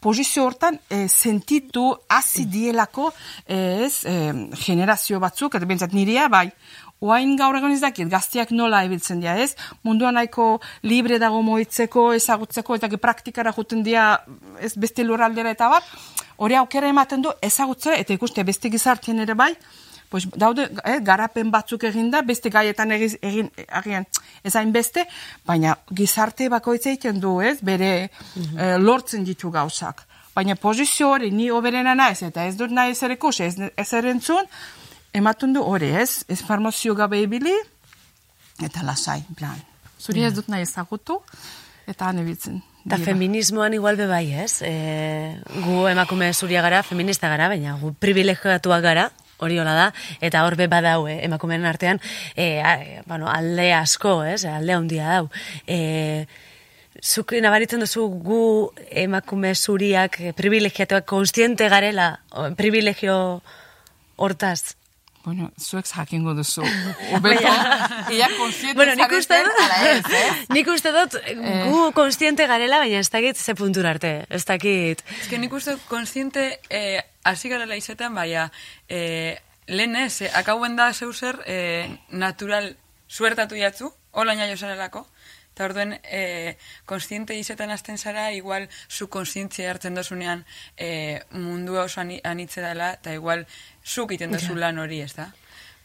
pozizio 0.00 0.46
hortan 0.48 0.78
e, 0.88 1.06
sentitu 1.08 1.90
hasi 2.08 2.46
dielako 2.48 3.10
eh, 3.46 3.84
ez 3.84 4.04
e, 4.08 4.14
generazio 4.56 5.20
batzuk, 5.20 5.58
eta 5.58 5.68
bentsat 5.68 5.92
nirea 5.96 6.28
bai, 6.32 6.48
Oain 7.00 7.32
gaur 7.36 7.56
egon 7.56 7.72
ez 7.72 7.80
dakit, 7.80 8.08
gazteak 8.12 8.50
nola 8.52 8.82
ibiltzen 8.84 9.22
dira, 9.22 9.38
ez? 9.40 9.54
Munduan 9.88 10.18
nahiko 10.18 10.58
libre 10.84 11.16
dago 11.18 11.40
moitzeko, 11.40 12.10
ezagutzeko, 12.12 12.76
eta 12.76 12.90
praktikara 13.00 13.54
juten 13.56 13.80
dira, 13.86 14.18
ez 14.60 14.74
beste 14.76 15.06
lurraldera 15.06 15.54
eta 15.56 15.70
bat, 15.72 15.86
hori 16.36 16.58
aukera 16.60 16.90
ematen 16.92 17.22
du 17.24 17.32
ezagutze, 17.40 17.94
eta 17.96 18.12
ikuste 18.12 18.44
beste 18.44 18.68
gizartien 18.68 19.24
ere 19.24 19.32
bai, 19.34 19.54
pues 20.10 20.26
daude 20.42 20.66
eh, 20.84 20.98
garapen 21.06 21.48
batzuk 21.54 21.86
eginda, 21.88 22.20
beste 22.26 22.50
gaietan 22.52 22.92
egiz, 22.92 23.14
egin, 23.22 23.48
agian 23.80 24.04
ezain 24.44 24.72
beste, 24.74 25.06
baina 25.46 25.78
gizarte 25.96 26.50
bakoitza 26.52 26.90
egiten 26.90 27.22
du, 27.22 27.38
ez, 27.40 27.62
bere 27.64 27.92
eh, 28.02 28.76
lortzen 28.76 29.24
ditu 29.24 29.48
gauzak. 29.54 30.04
Baina 30.34 30.54
pozizio 30.56 31.14
hori 31.14 31.30
ni 31.32 31.48
oberena 31.50 31.94
naiz, 31.94 32.20
eta 32.26 32.44
ez 32.44 32.58
dut 32.60 32.74
nahi 32.74 32.92
zer 32.94 33.16
ikusi, 33.16 33.46
ez, 33.48 33.70
ez 33.76 33.88
erentzun, 33.96 34.52
ematen 35.12 35.54
du 35.54 35.62
hori, 35.62 35.90
ez, 35.96 36.24
ez 36.28 36.40
farmazio 36.46 36.94
gabe 36.94 37.20
ibili, 37.22 37.54
eta 38.64 38.84
lasai, 38.86 39.22
plan. 39.36 39.58
Zuri 40.00 40.24
ez 40.24 40.34
dut 40.36 40.48
nahi 40.48 40.64
ezagutu, 40.64 41.20
eta 41.90 42.10
han 42.10 42.20
ibiltzen. 42.22 42.60
Eta 42.80 42.96
dira. 42.96 43.10
feminismoan 43.10 43.74
igual 43.76 43.98
be 44.00 44.06
bai, 44.08 44.24
ez? 44.32 44.62
E, 44.64 45.36
gu 45.64 45.84
emakume 45.90 46.30
zuria 46.32 46.62
gara, 46.64 46.82
feminista 46.82 47.28
gara, 47.28 47.50
baina 47.52 47.76
gu 47.80 47.92
privilegiatuak 48.00 48.82
gara, 48.84 49.10
hori 49.40 49.58
hola 49.60 49.74
da, 49.76 49.88
eta 50.24 50.44
hor 50.46 50.56
be 50.56 50.68
badau, 50.68 51.06
eh, 51.08 51.18
emakumeen 51.26 51.66
artean, 51.68 52.00
e, 52.36 52.60
a, 52.60 52.76
e, 52.80 53.02
bueno, 53.06 53.28
alde 53.28 53.72
asko, 53.76 54.22
ez? 54.24 54.44
Alde 54.48 54.76
handia 54.76 55.12
dau. 55.16 55.28
E, 55.66 56.26
zuk 57.00 57.32
nabaritzen 57.40 57.80
duzu 57.80 58.06
gu 58.24 58.42
emakume 58.90 59.54
zuriak 59.54 60.20
eh, 60.20 60.32
privilegiatuak 60.36 61.06
konstiente 61.08 61.68
garela 61.68 62.20
privilegio 62.56 63.42
hortaz. 64.16 64.76
Bueno, 65.24 65.50
zuek 65.60 65.84
jakingo 65.84 66.32
duzu. 66.34 66.62
Obeto, 67.12 67.50
ia 68.10 68.28
konsiente 68.38 68.74
Bueno, 68.74 68.94
nik 68.96 69.12
uste 69.12 69.36
dut, 69.44 69.58
eh? 69.76 70.30
nik 70.48 70.70
uste 70.72 70.92
dut 70.94 71.18
gu 71.68 71.82
konstiente 71.92 72.46
garela, 72.48 72.78
baina 72.80 73.02
ez 73.04 73.10
dakit 73.12 73.36
ze 73.36 73.54
puntura 73.54 73.90
arte, 73.90 74.24
ez 74.30 74.44
dakit. 74.48 75.04
Ez 75.20 75.28
que 75.28 75.38
nik 75.38 75.52
uste 75.52 75.76
dut 75.76 75.84
konstiente 75.88 76.60
eh, 76.70 77.02
hasi 77.22 77.52
garela 77.52 77.76
izaten, 77.76 78.14
baina 78.16 78.48
eh, 78.88 79.36
lehen 79.68 79.96
ez, 79.96 80.22
eh, 80.22 80.32
akauen 80.34 80.76
da 80.76 80.92
zeu 80.94 81.12
zer 81.12 81.42
eh, 81.46 81.98
natural 82.08 82.72
suertatu 83.08 83.60
jatzu, 83.60 83.92
hola 84.12 84.34
nahi 84.34 84.56
osarelako, 84.56 85.04
eta 85.60 85.68
orduen 85.68 85.98
eh, 86.08 86.56
konstiente 86.88 87.36
izaten 87.36 87.70
hasten 87.70 87.98
zara, 87.98 88.30
igual 88.32 88.68
zu 88.88 89.10
konstientzia 89.12 89.68
hartzen 89.68 89.94
dozunean 89.94 90.46
eh, 90.76 91.20
mundua 91.36 91.84
oso 91.84 92.00
ani, 92.00 92.16
anitze 92.24 92.64
dela, 92.64 92.94
eta 92.96 93.12
igual 93.12 93.44
zuk 93.84 94.14
iten 94.16 94.32
dozu 94.32 94.56
lan 94.56 94.80
hori, 94.80 95.02
ez 95.04 95.12
da? 95.18 95.28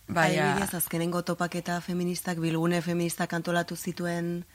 Baina, 0.08 0.54
Adibidez, 0.54 0.78
azkenengo 0.80 1.24
topaketa 1.28 1.82
feministak, 1.82 2.40
bilgune 2.40 2.80
feministak 2.82 3.34
antolatu 3.34 3.76
zituen 3.76 4.46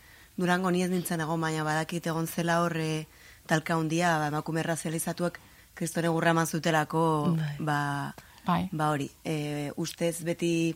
Durango 0.41 0.71
ni 0.71 0.85
ez 0.87 0.89
nintzen 0.89 1.21
egon, 1.21 1.41
baina 1.43 1.67
badakit 1.67 2.07
egon 2.07 2.27
zela 2.27 2.63
horre 2.65 3.05
talka 3.51 3.77
handia 3.77 4.17
ba, 4.23 4.31
emakume 4.31 4.63
razializatuak 4.65 5.37
kristone 5.77 6.09
gurra 6.09 6.33
eman 6.33 6.47
zutelako, 6.47 7.37
ba, 7.59 8.15
Bai. 8.47 8.71
ba 8.73 8.89
hori. 8.95 9.11
E, 9.25 9.73
ustez 9.77 10.23
beti 10.25 10.73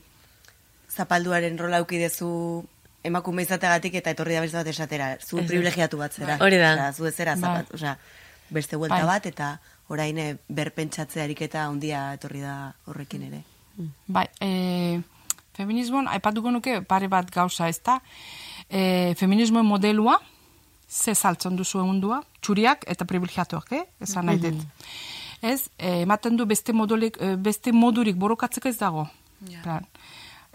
zapalduaren 0.90 1.56
rola 1.56 1.80
aukidezu 1.80 2.66
emakume 3.04 3.44
izategatik 3.44 3.94
eta 4.00 4.12
etorri 4.14 4.36
da 4.38 4.42
beste 4.44 4.58
bat 4.58 4.70
esatera. 4.72 5.08
Zu 5.20 5.42
privilegiatu 5.44 6.00
bat 6.00 6.12
zera. 6.12 6.38
Hori 6.40 6.58
da. 6.60 6.72
Osea, 6.74 6.92
zu 6.92 7.06
ez 7.06 7.14
zera 7.14 7.34
Bai. 7.36 7.40
zapat, 7.40 7.74
osea, 7.74 7.96
beste 8.50 8.76
buelta 8.80 9.00
Bai. 9.02 9.06
bat 9.14 9.26
eta 9.26 9.50
orain 9.92 10.18
eh, 10.18 10.36
berpentsatze 10.48 11.22
ariketa 11.22 11.66
handia 11.68 12.12
etorri 12.16 12.40
da 12.40 12.72
horrekin 12.88 13.26
ere. 13.28 13.42
Bai, 14.06 14.28
e, 14.40 15.00
feminismoan, 15.56 16.08
aipatuko 16.08 16.52
nuke 16.54 16.78
pare 16.88 17.08
bat 17.10 17.30
gauza 17.34 17.68
ez 17.68 17.80
da. 17.84 17.98
E, 18.70 19.14
feminismoen 19.18 19.66
modelua, 19.66 20.18
ze 20.88 21.14
saltzen 21.14 21.56
duzu 21.58 21.82
mundua, 21.84 22.22
txuriak 22.40 22.86
eta 22.88 23.04
privilegiatuak, 23.04 23.72
eh? 23.72 23.84
Esan 24.00 24.30
nahi 24.30 24.38
dut. 24.38 24.62
Ez, 25.42 25.66
e, 25.76 26.00
ematen 26.06 26.38
du 26.38 26.46
beste, 26.46 26.72
modulik, 26.72 27.18
beste 27.44 27.72
modurik 27.72 28.16
borokatzeko 28.16 28.70
ez 28.70 28.78
dago. 28.78 29.08
Plan. 29.62 29.84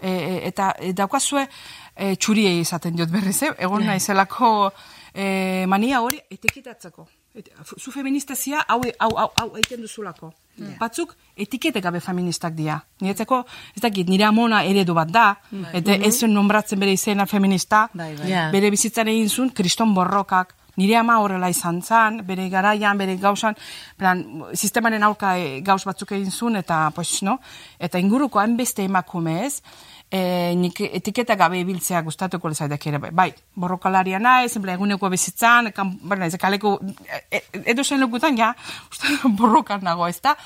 E, 0.00 0.10
e, 0.10 0.48
eta 0.48 0.74
e, 0.80 0.92
daukazue 0.96 1.46
e, 1.94 2.14
txuriei 2.16 2.60
izaten 2.60 2.96
diot 2.96 3.10
berriz, 3.12 3.42
eh? 3.42 3.54
Egon 3.58 3.84
naizelako 3.84 4.70
e, 5.14 5.66
mania 5.68 6.00
hori 6.00 6.20
etiketatzeko. 6.30 7.06
Et, 7.34 7.46
zu 7.78 7.92
feministazia 7.94 8.64
hau, 8.66 8.80
hau, 8.98 9.10
hau, 9.16 9.28
hau 9.36 9.50
egiten 9.56 9.82
duzulako. 9.84 10.32
Batzuk 10.80 11.14
etikete 11.40 11.80
gabe 11.80 12.00
feministak 12.00 12.56
dira. 12.56 12.80
Niretzako, 13.00 13.44
ez 13.76 13.80
dakit, 13.80 14.08
nire 14.10 14.26
amona 14.26 14.64
eredu 14.66 14.92
bat 14.98 15.08
da, 15.08 15.26
eta 15.72 15.94
ez 15.94 16.16
zuen 16.18 16.34
nombratzen 16.34 16.80
bere 16.80 16.92
izena 16.92 17.24
feminista, 17.26 17.86
Bai, 17.94 18.10
bai. 18.18 18.28
Ja. 18.28 18.48
bere 18.52 18.68
bizitzan 18.70 19.08
egin 19.08 19.28
zuen 19.30 19.52
kriston 19.56 19.94
borrokak, 19.94 20.56
nire 20.76 20.96
ama 20.96 21.18
horrela 21.20 21.50
izan 21.50 21.80
zan, 21.82 22.20
bere 22.26 22.48
garaian, 22.48 22.98
bere 22.98 23.16
gauzan, 23.16 23.56
plan, 23.98 24.24
sistemaren 24.54 25.02
aurka 25.02 25.36
e, 25.38 25.60
gauz 25.66 25.82
batzuk 25.84 26.12
egin 26.12 26.30
zuen, 26.30 26.56
eta, 26.60 26.90
pues, 26.94 27.22
no? 27.22 27.38
eta 27.78 27.98
inguruko 27.98 28.40
hainbeste 28.40 28.84
emakume 28.84 29.46
ez, 29.46 29.62
e, 30.10 30.54
nik 30.58 30.80
etiketa 30.90 31.36
gabe 31.38 31.60
ibiltzea 31.62 32.02
gustatuko 32.06 32.50
lezaidak 32.50 32.86
ere, 32.86 33.00
bai, 33.10 33.30
borrokalaria 33.54 34.18
naiz, 34.18 34.54
enpla 34.56 34.74
eguneko 34.78 35.10
bizitzan, 35.10 35.72
kan, 35.76 35.96
bueno, 36.02 36.26
ez 36.26 36.36
kaleko, 36.40 36.78
e, 37.06 37.22
e, 37.30 37.42
edo 37.74 37.84
zen 37.84 38.00
lokutan, 38.00 38.38
ja, 38.38 38.54
borrokan 39.40 39.84
nago, 39.86 40.08
ez 40.08 40.20
da? 40.22 40.36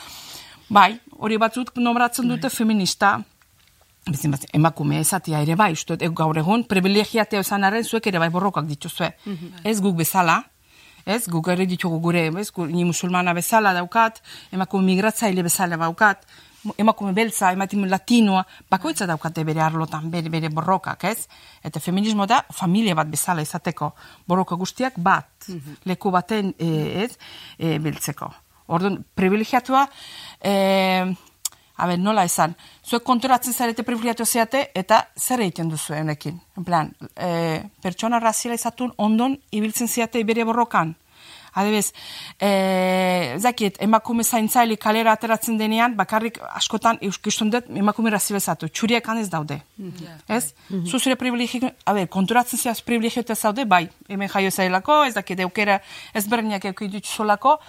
Bai, 0.69 0.95
hori 1.21 1.37
batzuk 1.39 1.75
nombratzen 1.77 2.29
dute 2.29 2.49
feminista, 2.51 3.19
Bizin 4.05 4.35
bat, 4.35 4.43
emakume 4.53 4.99
ezatia 5.01 5.41
ere 5.41 5.55
bai, 5.57 5.71
uste, 5.73 5.97
gaur 6.13 6.37
egun, 6.37 6.67
privilegiatea 6.69 7.41
esan 7.41 7.65
arren 7.65 7.85
zuek 7.85 8.07
ere 8.11 8.21
bai 8.21 8.29
borrokak 8.31 8.67
dituzue. 8.69 9.09
Ez 9.65 9.79
guk 9.81 9.97
bezala, 9.97 10.43
ez, 11.07 11.23
guk 11.29 11.49
ere 11.49 11.65
ditugu 11.67 12.01
gure, 12.05 12.27
ez, 12.41 12.51
gu, 12.53 12.67
ni 12.69 12.85
musulmana 12.85 13.33
bezala 13.35 13.73
daukat, 13.73 14.21
emakume 14.53 14.91
migratzaile 14.91 15.43
bezala 15.47 15.81
daukat, 15.81 16.29
emakume 16.77 17.13
beltza, 17.17 17.53
emakume 17.57 17.89
latinoa, 17.89 18.45
bakoitza 18.71 19.09
daukate 19.09 19.45
bere 19.45 19.65
arlotan, 19.65 20.11
bere, 20.13 20.29
bere 20.33 20.53
borrokak, 20.53 21.05
ez? 21.09 21.27
Eta 21.65 21.81
feminismo 21.81 22.27
da 22.27 22.43
familia 22.53 22.95
bat 22.95 23.09
bezala 23.09 23.45
izateko, 23.45 23.95
borroka 24.29 24.57
guztiak 24.61 25.01
bat, 25.01 25.49
leku 25.89 26.13
baten, 26.13 26.55
e, 26.59 27.05
ez, 27.05 27.13
e, 27.59 27.79
beltzeko. 27.79 28.33
Orduan, 28.73 29.01
privilegiatua, 29.17 29.87
e, 30.41 31.15
A 31.77 31.89
ber, 31.91 31.99
nola 31.99 32.23
esan, 32.25 32.55
zuek 32.87 33.03
konturatzen 33.03 33.53
zarete 33.55 33.83
privilegiatu 33.83 34.25
zeate 34.25 34.69
eta 34.79 35.01
zer 35.19 35.41
egiten 35.43 35.73
duzu 35.73 35.97
honekin. 35.99 36.37
En 36.57 36.67
plan, 36.67 36.93
e, 37.17 37.63
pertsona 37.83 38.21
razializatun 38.23 38.93
ondon 38.97 39.35
ibiltzen 39.51 39.89
zeate 39.89 40.23
bere 40.25 40.45
borrokan. 40.47 40.95
Adibez, 41.55 41.93
e, 42.43 43.37
zakit, 43.39 43.77
emakume 43.83 44.25
zaintzaile 44.25 44.77
kalera 44.77 45.13
ateratzen 45.15 45.59
denean, 45.59 45.95
bakarrik 45.95 46.41
askotan 46.59 46.99
euskiston 47.09 47.53
dut 47.55 47.69
emakume 47.71 48.11
razializatu. 48.11 48.69
Txuriak 48.69 49.09
ez 49.21 49.29
daude. 49.31 49.61
Ez? 50.29 50.55
Zu 50.69 50.99
zure 50.99 51.17
privilegio, 51.17 51.71
a 51.85 51.93
ber, 51.95 52.09
konturatzen 52.09 52.59
zeaz 52.59 52.81
privilegio 52.83 53.23
eta 53.23 53.35
zaude, 53.35 53.65
bai, 53.65 53.89
hemen 54.09 54.29
jaio 54.29 54.51
zailako, 54.51 55.05
ez 55.05 55.15
dakit, 55.15 55.41
eukera 55.47 55.81
ezberdinak 56.15 56.65
eukidut 56.65 57.07
solako, 57.07 57.61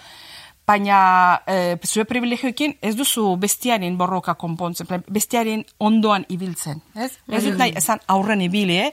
baina 0.66 1.40
e, 1.46 1.76
zure 1.86 2.04
privilegioekin 2.10 2.72
ez 2.82 2.94
duzu 2.98 3.36
bestiaren 3.38 3.94
borroka 3.98 4.34
konpontzen, 4.34 4.88
bestiaren 5.12 5.62
ondoan 5.78 6.24
ibiltzen, 6.28 6.80
ez? 6.94 7.12
Ez 7.30 7.42
dut 7.44 7.54
nahi, 7.60 7.72
esan 7.78 8.00
aurren 8.10 8.42
ibili, 8.42 8.78
eh? 8.82 8.90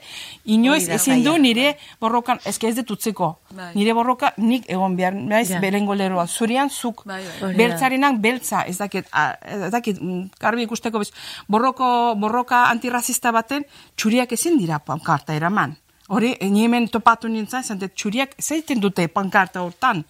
Inoiz 0.54 0.86
ezin 0.88 1.24
du 1.24 1.32
gaia. 1.32 1.42
nire 1.42 1.76
borrokan, 2.00 2.38
eske 2.46 2.68
ez 2.68 2.76
dut 2.78 2.94
utziko. 2.94 3.32
Bai. 3.50 3.72
Nire 3.74 3.94
borroka 3.94 4.32
nik 4.36 4.68
egon 4.70 4.94
behar, 4.96 5.14
naiz 5.14 5.50
Ja. 5.50 5.60
berengo 5.60 5.94
leroa. 5.94 6.26
Zurian 6.26 6.70
zuk 6.70 7.04
Bai, 7.04 7.22
bai. 7.40 7.54
Beltzarenak 7.56 8.20
beltza, 8.20 8.62
ez 8.62 8.78
dakit, 8.78 9.06
a, 9.12 9.32
ez 9.42 9.70
dakit, 9.70 10.00
mm, 10.00 10.30
garbi 10.40 10.62
ikusteko 10.62 10.98
bez, 10.98 11.10
borroko, 11.48 12.14
borroka 12.16 12.64
antirrazista 12.70 13.32
baten 13.32 13.66
txuriak 13.96 14.32
ezin 14.32 14.58
dira 14.58 14.78
pankarta 14.78 15.34
eraman. 15.34 15.76
Hori, 16.08 16.36
hemen 16.40 16.88
topatu 16.88 17.28
nintzen, 17.28 17.64
zentet 17.64 17.94
txuriak 17.96 18.34
zeiten 18.40 18.80
dute 18.80 19.08
pankarta 19.08 19.62
hortan. 19.62 20.04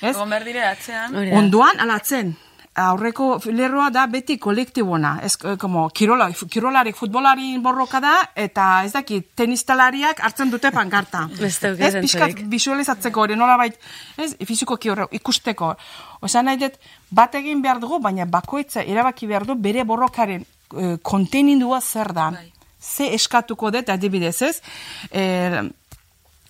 Ez? 0.00 0.14
Egon 0.14 0.30
behar 0.30 0.44
dire 0.46 0.66
atzean. 0.68 1.16
Onduan 1.38 1.80
alatzen. 1.82 2.36
Aurreko 2.78 3.40
lerroa 3.50 3.88
da 3.90 4.04
beti 4.06 4.36
kolektibona. 4.38 5.16
Ez, 5.26 5.32
eh, 5.42 5.56
como, 5.58 5.88
kirola, 5.90 6.28
kirolari, 6.50 6.92
futbolari 6.94 7.56
borroka 7.58 7.98
da, 8.00 8.12
eta 8.38 8.84
ez 8.84 8.92
dakit, 8.94 9.32
tenistalariak 9.34 10.20
hartzen 10.22 10.52
dute 10.52 10.70
pankarta. 10.70 11.24
Ez 11.40 11.58
pixkat 11.58 11.90
zentzurik. 11.90 12.44
visualizatzeko 12.52 13.24
hori, 13.24 13.34
nola 13.36 13.56
bait, 13.58 13.74
ez, 14.16 14.36
fizikoki 14.46 14.92
horre, 14.92 15.08
ikusteko. 15.18 15.72
Osa 16.22 16.42
nahi 16.42 16.60
dut, 16.62 16.78
bat 17.10 17.34
egin 17.34 17.62
behar 17.62 17.80
dugu, 17.82 17.98
baina 18.04 18.26
bakoitza 18.30 18.86
erabaki 18.86 19.26
behar 19.26 19.46
du 19.46 19.58
bere 19.58 19.82
borrokaren 19.84 20.46
eh, 20.78 20.94
kontenindua 21.02 21.80
zer 21.80 22.12
da. 22.14 22.30
Bai. 22.30 22.52
Ze 22.78 23.10
eskatuko 23.14 23.72
dut, 23.74 23.90
adibidez, 23.90 24.36
ez? 24.42 24.62
Eh, 25.10 25.66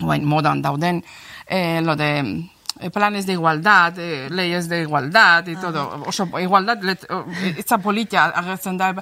Oain, 0.05 0.25
modan 0.25 0.61
dauden, 0.63 1.03
eh, 1.47 1.81
lo 1.83 1.97
de 1.97 2.11
eh, 2.21 2.45
planes 2.93 3.27
de 3.27 3.33
igualdad, 3.33 3.99
eh, 3.99 4.29
leyes 4.31 4.69
de 4.69 4.83
igualdad, 4.83 5.47
y 5.47 5.57
todo. 5.57 6.03
Oso, 6.07 6.29
igualdad, 6.41 6.83
let, 6.83 7.05
oh, 7.11 7.25
itza 7.57 7.79
politia 7.79 8.27
agertzen 8.27 8.79
da. 8.79 8.93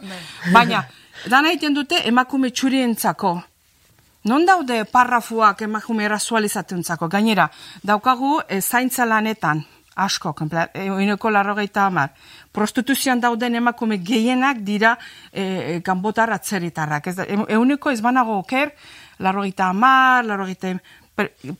Baina, 0.52 0.86
dana 1.26 1.50
egiten 1.50 1.74
dute 1.74 2.00
emakume 2.08 2.50
txurientzako. 2.50 3.42
Non 4.26 4.42
daude 4.44 4.84
parrafuak 4.90 5.62
emakume 5.62 6.08
rasualizatuntzako? 6.10 7.06
Gainera, 7.08 7.46
daukagu 7.86 8.40
e, 8.48 8.60
zaintza 8.60 9.04
lanetan, 9.06 9.60
asko, 9.94 10.34
oineko 10.74 11.30
larrogeita 11.30 11.86
hamar. 11.86 12.10
Prostituzioan 12.52 13.20
dauden 13.20 13.54
emakume 13.54 13.98
gehienak 14.02 14.64
dira 14.66 14.96
e, 15.30 15.42
e, 15.76 15.80
kanbotar 15.82 16.32
atzeritarrak. 16.34 17.06
Ez 17.06 17.18
e- 17.18 17.38
euneko 17.54 17.90
ez 17.90 18.00
banago 18.02 18.40
oker, 18.40 18.74
larrogeita 19.18 19.68
hamar, 19.70 20.24
larrogeita 20.24 20.74
per- 20.74 20.82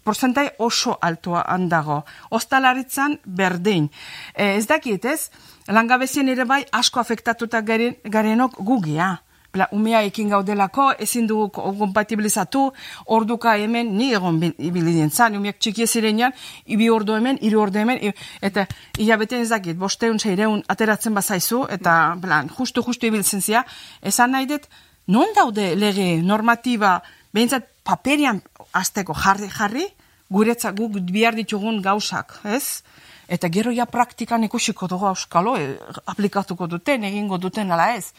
porzentai 0.05 0.51
oso 0.59 0.99
altua 1.01 1.43
handago. 1.49 2.05
Ostalaritzan 2.31 3.19
berdin. 3.25 3.89
E, 4.35 4.57
ez 4.57 4.67
dakit, 4.67 5.05
ez? 5.05 5.31
Langabezien 5.69 6.29
ere 6.29 6.45
bai 6.45 6.65
asko 6.73 7.01
afektatuta 7.01 7.61
garen, 7.63 7.97
garenok 8.05 8.59
gugia. 8.59 9.23
Pla, 9.57 9.69
umea 9.73 10.03
ekin 10.05 10.29
gaudelako, 10.29 10.91
ezin 11.01 11.27
dugu 11.27 11.49
ko- 11.51 11.71
kompatibilizatu, 11.79 12.73
orduka 13.07 13.55
hemen, 13.57 13.95
ni 13.97 14.11
egon 14.13 14.39
bin- 14.41 14.53
ibili 14.59 14.93
nintzen, 14.93 15.37
umeak 15.39 15.57
txikia 15.59 15.87
zirenean, 15.87 16.33
ibi 16.67 16.91
ordu 16.91 17.15
hemen, 17.17 17.39
hiru 17.41 17.63
ordu 17.63 17.79
hemen, 17.79 17.99
i- 18.05 18.13
eta 18.43 18.67
hilabeten 18.99 19.41
ez 19.41 19.49
dakit, 19.49 19.77
bosteun, 19.79 20.19
seireun 20.21 20.63
ateratzen 20.69 21.15
bazaizu, 21.15 21.63
eta 21.71 22.19
plan, 22.21 22.51
justu, 22.59 22.83
justu 22.83 23.07
ibiltzen 23.07 23.41
zia, 23.41 23.65
esan 24.03 24.31
nahi 24.33 24.47
dut, 24.47 24.69
non 25.07 25.33
daude 25.35 25.75
lege 25.77 26.21
normatiba, 26.23 27.03
behintzat 27.33 27.65
paperian 27.87 28.43
azteko 28.77 29.15
jarri, 29.15 29.49
jarri, 29.53 29.87
guretza 30.29 30.73
guk 30.75 30.99
bihar 31.13 31.37
ditugun 31.39 31.81
gauzak, 31.83 32.41
ez? 32.45 32.83
Eta 33.29 33.51
gero 33.51 33.73
ja 33.75 33.87
praktikan 33.91 34.45
ikusiko 34.47 34.87
dugu 34.91 35.09
auskalo, 35.09 35.57
e, 35.59 35.77
aplikatuko 36.07 36.69
duten, 36.71 37.05
egingo 37.09 37.39
duten 37.43 37.73
ala 37.75 37.93
ez. 37.97 38.13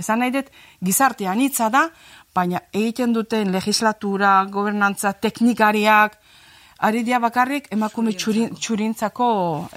Esan 0.00 0.22
nahi 0.24 0.32
dut, 0.34 0.48
gizarte 0.84 1.28
anitza 1.28 1.68
da, 1.72 1.88
baina 2.34 2.62
egiten 2.72 3.12
duten 3.12 3.52
legislatura, 3.52 4.38
gobernantza, 4.50 5.12
teknikariak, 5.12 6.16
ari 6.84 7.04
dia 7.06 7.20
bakarrik 7.22 7.68
emakume 7.72 8.12
txurin, 8.18 8.56
txurintzako 8.58 9.28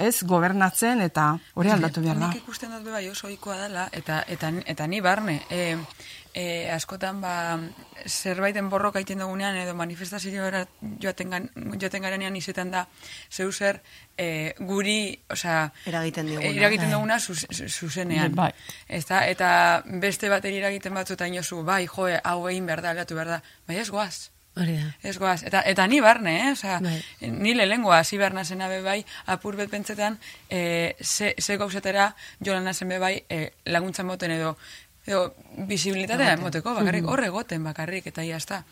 ez 0.08 0.16
gobernatzen 0.28 1.04
eta 1.06 1.30
hori 1.56 1.72
aldatu 1.72 2.02
behar 2.04 2.20
da. 2.20 2.32
Nik 2.32 2.42
ikusten 2.44 2.74
dut 2.74 2.90
bai 2.92 3.06
oso 3.12 3.28
ohikoa 3.30 3.60
dela 3.62 3.88
eta, 3.92 4.24
eta, 4.28 4.52
eta 4.66 4.88
ni 4.88 5.02
barne. 5.02 5.40
E, 5.50 5.78
e, 6.38 6.70
askotan 6.70 7.18
ba, 7.22 7.58
zerbaiten 8.06 8.70
borroka 8.70 9.00
egiten 9.02 9.24
dugunean 9.24 9.56
edo 9.58 9.74
manifestazioa 9.78 10.66
joaten, 11.02 11.32
gan, 11.34 11.50
joaten 11.82 12.06
garenean 12.06 12.36
izetan 12.38 12.70
da 12.72 12.84
zeu 13.34 13.50
zer 13.52 13.82
e, 14.18 14.54
guri, 14.60 15.18
osea, 15.34 15.72
Eragiten 15.90 16.30
diguna. 16.30 16.46
eragiten 16.54 16.92
Bai. 16.92 16.94
duguna 16.94 17.18
zus- 17.20 17.48
zuzenean. 17.80 18.36
Bai. 18.38 18.52
Ezta? 18.88 19.24
Eta 19.28 19.50
beste 20.06 20.30
bateri 20.30 20.62
eragiten 20.62 20.94
batzutan 20.94 21.34
jozu, 21.34 21.64
bai, 21.66 21.88
joe, 21.90 22.20
hau 22.24 22.40
egin 22.52 22.66
behar 22.70 22.82
da, 22.86 22.94
aldatu 22.94 23.16
behar 23.18 23.28
da. 23.38 23.44
Bai, 23.68 23.78
ez 23.82 23.90
goaz. 23.90 24.30
Hori 24.58 24.74
da. 24.74 24.88
Ez 25.06 25.18
goaz. 25.22 25.44
Eta, 25.46 25.60
eta 25.70 25.84
ni 25.88 26.00
barne, 26.02 26.32
eh? 26.48 26.52
Osea, 26.56 26.80
Bai. 26.82 26.96
ni 27.30 27.54
lehengoa 27.54 28.00
hasi 28.00 28.18
behar 28.18 28.34
nazen 28.34 28.58
be 28.66 28.80
bai, 28.82 29.04
apur 29.30 29.56
bet 29.56 29.70
pentsetan, 29.70 30.18
e, 30.50 30.96
ze, 31.02 31.36
ze 31.38 31.58
gauzetera 31.62 32.16
jolan 32.42 32.64
nazen 32.66 32.90
be 32.90 32.98
bai, 32.98 33.24
e, 33.30 33.52
laguntza 33.66 34.04
moten 34.04 34.32
edo, 34.34 34.56
edo 35.08 35.36
visibilitatea 35.68 36.34
emoteko, 36.34 36.74
bakarrik, 36.76 37.08
horre 37.08 37.30
goten 37.30 37.64
bakarrik, 37.64 38.08
eta 38.08 38.24
ia 38.24 38.38
da. 38.50 38.64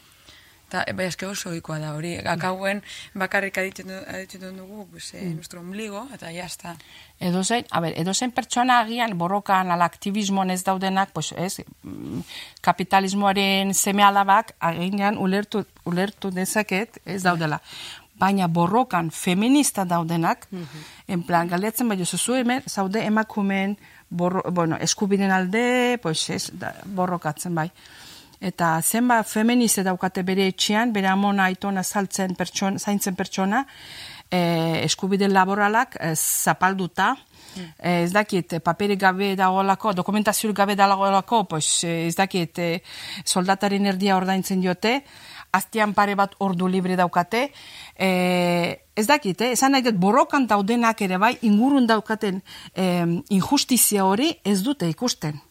Eta, 0.66 0.82
bai, 0.98 1.06
eske 1.06 1.28
oso 1.30 1.52
ohikoa 1.52 1.78
da 1.78 1.92
hori. 1.94 2.16
Akauen 2.26 2.80
bakarrik 3.14 3.58
aditzen, 3.62 3.88
du- 3.88 4.00
aditzen 4.10 4.56
dugu, 4.58 4.88
pues, 4.90 5.14
e, 5.14 5.22
nuestro 5.36 5.60
ombligo, 5.62 6.08
eta 6.14 6.32
ia 6.32 6.48
da. 6.64 6.76
Edo 7.20 7.44
zein, 7.44 7.66
a 7.70 7.80
ber, 7.80 7.94
edo 7.96 8.14
zein 8.14 8.32
pertsona 8.32 8.80
agian 8.80 9.14
borrokan 9.18 9.70
ala 9.72 9.86
aktivismoan 9.86 10.50
ez 10.50 10.64
daudenak, 10.64 11.12
pues 11.14 11.32
ez, 11.38 11.62
mm, 11.84 12.22
kapitalismoaren 12.62 13.74
seme 13.74 14.04
alabak 14.04 14.56
agian 14.60 15.18
ulertu, 15.18 15.66
ulertu 15.86 16.32
dezaket 16.32 16.98
ez 17.06 17.22
daudela. 17.24 17.62
Baina 18.18 18.48
borrokan 18.48 19.12
feminista 19.12 19.86
daudenak, 19.86 20.48
en 21.08 21.24
plan, 21.24 21.48
galdetzen 21.48 21.88
bai 21.90 22.06
zu 22.06 22.34
hemen, 22.34 22.64
zaude 22.68 23.04
emakumeen 23.06 23.78
borro, 24.10 24.44
bueno, 24.52 24.78
eskubiden 24.80 25.32
alde, 25.32 26.00
pues 26.02 26.30
ez, 26.30 26.52
da, 26.54 26.74
borrokatzen 26.86 27.56
bai. 27.56 27.70
Eta 28.42 28.82
zenba 28.82 29.22
feministe 29.24 29.84
daukate 29.84 30.24
bere 30.24 30.48
etxean, 30.52 30.92
bere 30.94 31.08
amona 31.08 31.48
aitona 31.50 31.84
saltzen 31.84 32.36
pertsona, 32.36 32.80
zaintzen 32.80 33.16
pertsona, 33.16 33.66
eh, 34.30 34.84
eskubide 34.84 35.30
laboralak 35.32 35.98
eh, 36.00 36.14
zapalduta, 36.16 37.16
eh, 37.80 38.04
ez 38.04 38.12
dakit, 38.12 38.58
paperik 38.64 39.00
gabe 39.00 39.36
dagoelako, 39.36 39.94
dokumentaziorik 39.94 40.58
gabe 40.58 40.76
dagoelako, 40.76 41.46
pues, 41.48 41.84
eh, 41.84 42.08
ez 42.08 42.16
dakit, 42.16 42.60
eh, 42.60 42.84
soldataren 43.24 43.86
erdia 43.86 44.18
ordaintzen 44.18 44.62
jote, 44.62 45.04
aztian 45.56 45.94
pare 45.96 46.16
bat 46.20 46.36
ordu 46.44 46.68
libre 46.68 46.96
daukate, 47.00 47.50
eh, 47.96 48.86
ez 48.96 49.08
dakit, 49.08 49.42
eh, 49.42 49.52
esan 49.56 49.72
nahi 49.76 49.84
dut, 49.88 49.98
borrokan 50.00 50.48
daudenak 50.48 51.02
ere 51.02 51.18
bai, 51.18 51.38
ingurun 51.42 51.88
daukaten 51.88 52.42
eh, 52.74 53.06
injustizia 53.30 54.06
hori 54.06 54.34
ez 54.44 54.62
dute 54.64 54.90
ikusten. 54.90 55.42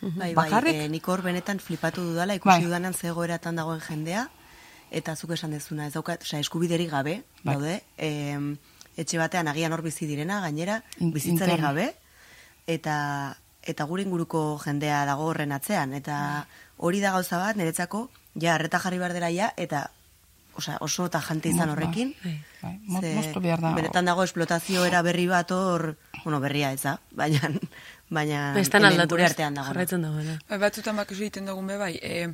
Bai, 0.00 0.32
bai, 0.32 0.34
Bakarrik? 0.34 0.74
e, 0.74 0.88
nik 0.88 1.06
hor 1.10 1.22
benetan 1.22 1.58
flipatu 1.58 2.04
dudala, 2.12 2.36
ikusi 2.38 2.52
Bai. 2.52 2.64
dudanan 2.64 2.94
zegoeratan 2.94 3.56
dagoen 3.58 3.80
jendea, 3.82 4.28
eta 4.94 5.16
zuk 5.16 5.34
esan 5.34 5.50
dezuna, 5.56 5.88
ez 5.88 5.94
daukat, 5.96 6.22
osea, 6.22 6.38
eskubiderik 6.44 6.90
gabe, 6.92 7.22
Bai. 7.42 7.54
daude, 7.54 7.74
e, 7.96 8.10
etxe 8.98 9.18
batean 9.18 9.50
agian 9.50 9.74
hor 9.74 9.82
bizi 9.82 10.06
direna, 10.06 10.40
gainera, 10.44 10.82
interno. 11.00 11.58
gabe, 11.66 11.88
eta 12.66 13.38
eta 13.68 13.84
gure 13.84 14.02
inguruko 14.06 14.58
jendea 14.64 15.04
dago 15.08 15.28
horren 15.30 15.52
atzean, 15.52 15.92
eta 15.94 16.46
hori 16.78 17.00
da 17.04 17.12
gauza 17.12 17.38
bat, 17.42 17.56
niretzako, 17.56 18.08
ja, 18.34 18.54
arreta 18.54 18.80
jarri 18.82 18.98
behar 18.98 19.12
dela 19.16 19.30
ja, 19.34 19.52
eta 19.56 19.88
osea, 20.58 20.78
oso 20.82 21.08
tajante 21.08 21.48
izan 21.52 21.68
Bai. 21.68 21.74
horrekin, 21.74 22.14
Bai, 22.62 22.72
Ze 23.00 23.14
moztu 23.14 23.40
behar 23.40 23.60
da. 23.62 23.74
Benetan 23.76 24.08
dago 24.10 24.24
esplotazio 24.26 24.84
era 24.84 25.02
berri 25.06 25.28
bat 25.30 25.52
hor, 25.54 25.92
bueno, 26.24 26.40
berria 26.42 26.72
ez 26.74 26.82
da, 26.82 26.96
baina, 27.12 27.52
baina 28.10 28.40
Estan 28.58 28.82
hemen 28.82 28.98
aldatu, 28.98 29.20
artean 29.22 29.54
dago. 29.54 29.68
jarraitzen 29.68 30.02
dagoena. 30.02 30.38
Bai, 30.48 30.58
batzutan 30.58 30.96
bakizu 30.98 31.22
egiten 31.28 31.46
dugun 31.46 31.66
be 31.70 31.76
bai, 31.78 31.92
e, 32.02 32.32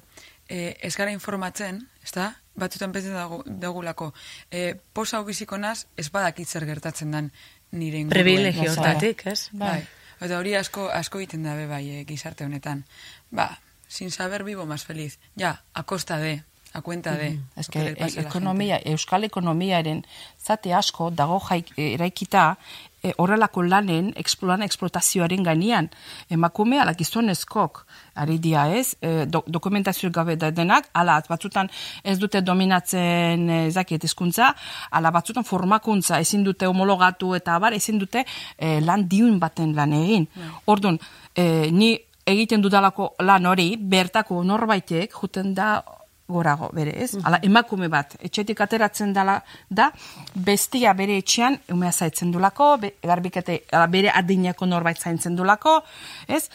e, 0.48 0.76
ez 0.80 0.94
gara 0.96 1.12
informatzen, 1.12 1.82
ez 2.02 2.14
da? 2.16 2.30
Batzutan 2.56 2.92
pentsen 2.94 3.12
dago, 3.18 3.42
dagulako. 3.44 4.12
E, 4.50 4.74
posa 4.94 5.18
hau 5.18 5.24
biziko 5.26 5.58
naz, 5.58 5.86
ez 5.96 6.08
badakit 6.14 6.48
zer 6.48 6.64
gertatzen 6.64 7.10
dan 7.10 7.32
nire 7.72 7.98
inguruen. 7.98 8.22
Privilegio 8.24 8.70
hortatik, 8.72 9.26
ez? 9.26 9.50
Bai. 9.52 9.82
Eta 10.20 10.38
hori 10.38 10.54
asko 10.56 10.88
asko 10.92 11.20
egiten 11.22 11.44
da 11.46 11.54
be 11.58 11.66
bai, 11.66 11.84
e, 11.90 12.04
gizarte 12.08 12.44
honetan. 12.44 12.84
Ba, 13.30 13.58
sin 13.88 14.10
saber 14.10 14.44
vivo 14.44 14.66
más 14.66 14.84
feliz. 14.84 15.18
Ja, 15.36 15.62
a 15.74 15.82
costa 15.82 16.18
de, 16.18 16.42
a 16.72 16.82
cuenta 16.82 17.16
de. 17.16 17.38
Le 17.56 17.96
pasa 17.96 18.20
a 18.20 18.22
la 18.22 18.28
ekonomia, 18.28 18.80
euskal 18.84 19.24
ekonomiaren 19.24 20.04
zate 20.42 20.74
asko 20.74 21.10
dago 21.10 21.38
jaik, 21.40 21.72
eraikita 21.78 22.56
e, 23.04 23.12
horrelako 23.20 23.62
lanen, 23.68 24.12
exploran 24.20 24.64
eksplotazioaren 24.64 25.44
gainean. 25.44 25.90
Emakume 26.32 26.80
ala 26.80 26.94
gizonezkok, 26.96 27.84
ari 28.20 28.38
dia 28.42 28.64
ez, 28.72 28.94
e, 29.00 29.26
do, 29.28 29.44
dokumentazio 29.46 30.10
gabe 30.14 30.36
da 30.40 30.50
denak, 30.54 30.88
ala 30.94 31.20
batzutan 31.28 31.68
ez 32.02 32.16
dute 32.18 32.40
dominatzen 32.42 33.48
e, 33.50 33.60
zakit 33.70 34.04
hizkuntza, 34.08 34.54
ala 34.90 35.12
batzutan 35.14 35.44
formakuntza 35.44 36.20
ezin 36.24 36.44
dute 36.46 36.66
homologatu 36.70 37.34
eta 37.36 37.58
abar, 37.58 37.76
ezin 37.76 38.00
dute 38.00 38.24
e, 38.56 38.78
lan 38.80 39.06
diun 39.08 39.38
baten 39.42 39.74
lan 39.76 39.92
egin. 40.00 40.26
Orduan, 40.70 40.98
e, 41.36 41.70
ni 41.70 41.94
egiten 42.24 42.64
dudalako 42.64 43.12
lan 43.24 43.46
hori, 43.46 43.74
bertako 43.76 44.42
norbaitek 44.48 45.12
juten 45.20 45.52
da 45.54 45.76
gorago, 46.28 46.70
bere, 46.72 46.94
ez? 47.04 47.12
Ala, 47.24 47.38
emakume 47.44 47.88
bat, 47.92 48.16
etxetik 48.24 48.60
ateratzen 48.64 49.12
dala, 49.12 49.38
da, 49.68 49.90
bestia 50.46 50.94
bere 50.96 51.18
etxean, 51.20 51.58
umea 51.74 51.92
zaitzen 51.92 52.32
dulako, 52.32 52.76
be, 52.80 52.94
garbikete, 53.04 53.60
ala, 53.72 53.88
bere 53.92 54.12
adinako 54.14 54.68
norbait 54.70 55.00
zaintzen 55.00 55.36
dulako, 55.36 55.80
ez? 56.28 56.46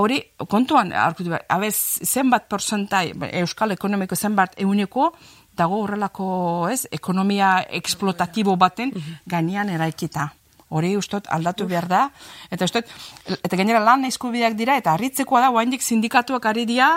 Hori, 0.00 0.18
kontuan, 0.48 0.90
arkutu 0.96 1.34
behar, 1.34 1.44
abez, 1.52 1.76
zenbat 2.08 2.48
porcentai, 2.48 3.10
euskal 3.42 3.74
ekonomiko 3.74 4.16
zenbat 4.16 4.56
euneko, 4.64 5.10
dago 5.56 5.82
horrelako, 5.84 6.28
ez, 6.72 6.86
ekonomia 6.90 7.58
eksplotatibo 7.78 8.56
baten 8.56 8.94
gainean 9.28 9.68
eraikita. 9.70 10.30
Hori 10.72 10.94
ustot 10.96 11.26
aldatu 11.28 11.66
behar 11.68 11.86
da, 11.90 12.06
eta 12.50 12.64
ustot, 12.64 12.88
eta 13.36 13.58
gainera 13.60 13.82
lan 13.84 14.06
eskubideak 14.08 14.56
dira, 14.56 14.78
eta 14.80 14.94
harritzekoa 14.96 15.44
da, 15.44 15.50
oraindik 15.52 15.84
sindikatuak 15.84 16.48
ari 16.48 16.64
dira, 16.66 16.94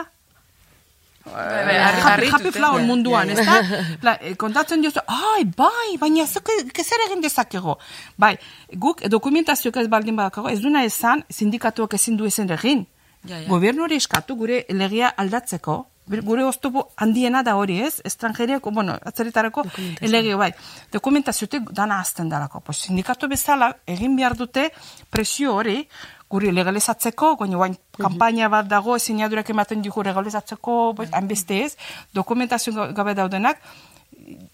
Bai, 1.26 1.66
bai, 1.66 1.76
harri- 1.76 1.80
happy, 1.82 2.02
harritute. 2.10 2.32
happy 2.32 2.52
flower 2.52 2.80
Ja, 2.82 2.86
munduan, 2.86 3.30
ez 3.30 3.46
da? 3.46 4.18
Eh, 4.22 4.36
kontatzen 4.38 4.82
diozu, 4.82 5.00
ai, 5.08 5.44
bai, 5.46 5.98
baina 6.00 6.26
zuke, 6.28 6.52
zer 6.84 7.02
egin 7.08 7.22
dezakego. 7.22 7.78
Bai, 8.18 8.36
guk 8.74 9.02
dokumentazioak 9.10 9.78
ez 9.82 9.88
baldin 9.90 10.16
badakago, 10.16 10.50
ez 10.50 10.62
duna 10.62 10.84
esan 10.86 11.24
sindikatuak 11.30 11.94
ezin 11.98 12.18
du 12.18 12.26
ezen 12.26 12.50
egin. 12.52 12.86
Ja, 13.26 13.40
ja. 13.40 13.48
Gobernuari 13.50 13.96
eskatu 13.98 14.36
gure 14.38 14.66
legia 14.70 15.10
aldatzeko, 15.18 15.80
gure 16.22 16.44
oztopo 16.46 16.92
handiena 17.02 17.42
da 17.44 17.56
hori 17.58 17.80
ez, 17.82 17.96
estrangeriako, 18.06 18.70
bueno, 18.72 18.94
atzeretarako 19.02 19.64
lege 20.02 20.36
bai. 20.38 20.52
Dokumentaziotik 20.94 21.72
dana 21.72 22.00
azten 22.00 22.30
darako. 22.30 22.60
Pues, 22.62 22.78
sindikatu 22.86 23.28
bezala 23.28 23.72
egin 23.88 24.16
behar 24.16 24.36
dute 24.38 24.70
presio 25.10 25.56
hori, 25.56 25.88
guri 26.30 26.52
legalizatzeko, 26.52 27.36
goño 27.36 27.58
guain 27.58 27.76
kampaina 27.98 28.50
bat 28.50 28.68
dago, 28.68 28.98
sinadurak 29.00 29.50
ematen 29.50 29.82
dugu 29.82 30.04
legalizatzeko, 30.04 30.94
pues, 30.96 31.12
hainbeste 31.14 31.64
ez, 31.66 31.76
dokumentazio 32.14 32.94
gabe 32.94 33.14
daudenak, 33.14 33.62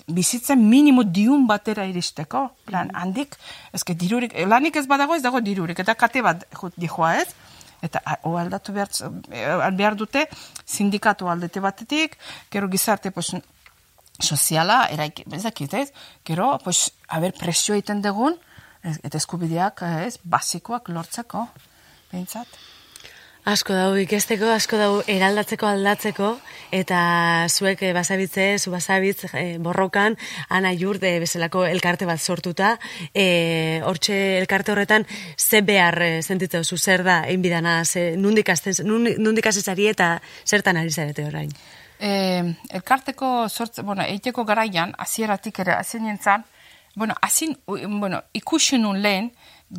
bizitzen 0.07 0.59
minimo 0.69 1.03
diun 1.03 1.45
batera 1.47 1.85
iristeko. 1.87 2.49
Plan, 2.67 2.91
handik, 2.97 3.37
ezke 3.73 3.95
dirurik, 3.95 4.35
lanik 4.47 4.75
ez 4.75 4.85
badago 4.87 5.15
ez 5.15 5.23
dago 5.23 5.39
dirurik, 5.41 5.79
eta 5.79 5.95
kate 5.95 6.23
bat 6.25 6.43
jut 6.59 6.75
dijoa 6.77 7.15
ez. 7.21 7.29
Eta 7.81 8.01
o 8.29 8.35
aldatu 8.37 8.75
behar, 8.75 8.89
eh, 9.31 9.71
behar 9.73 9.95
dute 9.97 10.27
sindikatu 10.65 11.27
aldete 11.27 11.59
batetik, 11.59 12.17
gero 12.51 12.69
gizarte, 12.69 13.11
pues, 13.11 13.31
soziala, 14.19 14.85
eraiki, 14.91 15.25
ez 15.31 15.43
dakit, 15.43 15.73
ez? 15.73 15.91
Gero, 16.23 16.59
pues, 16.63 16.91
haber 17.07 17.33
presio 17.33 17.73
egiten 17.73 18.03
dugun, 18.03 18.37
eta 18.83 19.17
eskubideak, 19.17 19.81
eh, 19.87 20.05
ez, 20.07 20.17
basikoak 20.23 20.89
lortzeko, 20.89 21.47
behintzat. 22.11 22.47
Asko 23.41 23.73
dau 23.73 23.95
ikesteko, 23.97 24.45
asko 24.53 24.77
dau 24.77 24.89
eraldatzeko 25.09 25.65
aldatzeko, 25.65 26.27
eta 26.77 26.97
zuek 27.49 27.79
eh, 27.81 27.89
basabitze, 27.93 28.59
zu 28.59 28.69
basabitz 28.69 29.31
eh, 29.33 29.57
borrokan, 29.57 30.13
ana 30.49 30.75
jurde 30.77 31.15
bezalako 31.23 31.63
elkarte 31.65 32.05
bat 32.05 32.21
sortuta, 32.21 32.75
eh, 33.15 33.81
hortxe 33.81 34.37
elkarte 34.37 34.75
horretan, 34.75 35.07
ze 35.37 35.63
behar 35.65 35.97
eh, 36.05 36.21
sentitzen 36.21 36.63
zu 36.63 36.77
zer 36.77 37.01
da, 37.03 37.23
egin 37.25 37.41
bidana, 37.41 37.83
ze, 37.83 38.11
nundik, 38.15 38.49
azten, 38.53 38.77
nundik, 38.85 39.47
azizari 39.47 39.87
eta 39.89 40.21
zertan 40.45 40.77
ari 40.77 40.91
zarete 40.91 41.25
orain. 41.25 41.49
eh, 41.97 42.43
elkarteko 42.69 43.49
sortze, 43.49 43.81
bueno, 43.81 44.03
eiteko 44.03 44.45
garaian, 44.45 44.93
hasieratik 44.97 45.59
ere, 45.59 45.73
hazien 45.73 46.03
nintzen, 46.03 46.45
bueno, 46.95 47.15
hazin, 47.21 47.55
bueno, 47.65 48.21
ikusi 48.33 48.77
nun 48.77 49.01
lehen, 49.01 49.31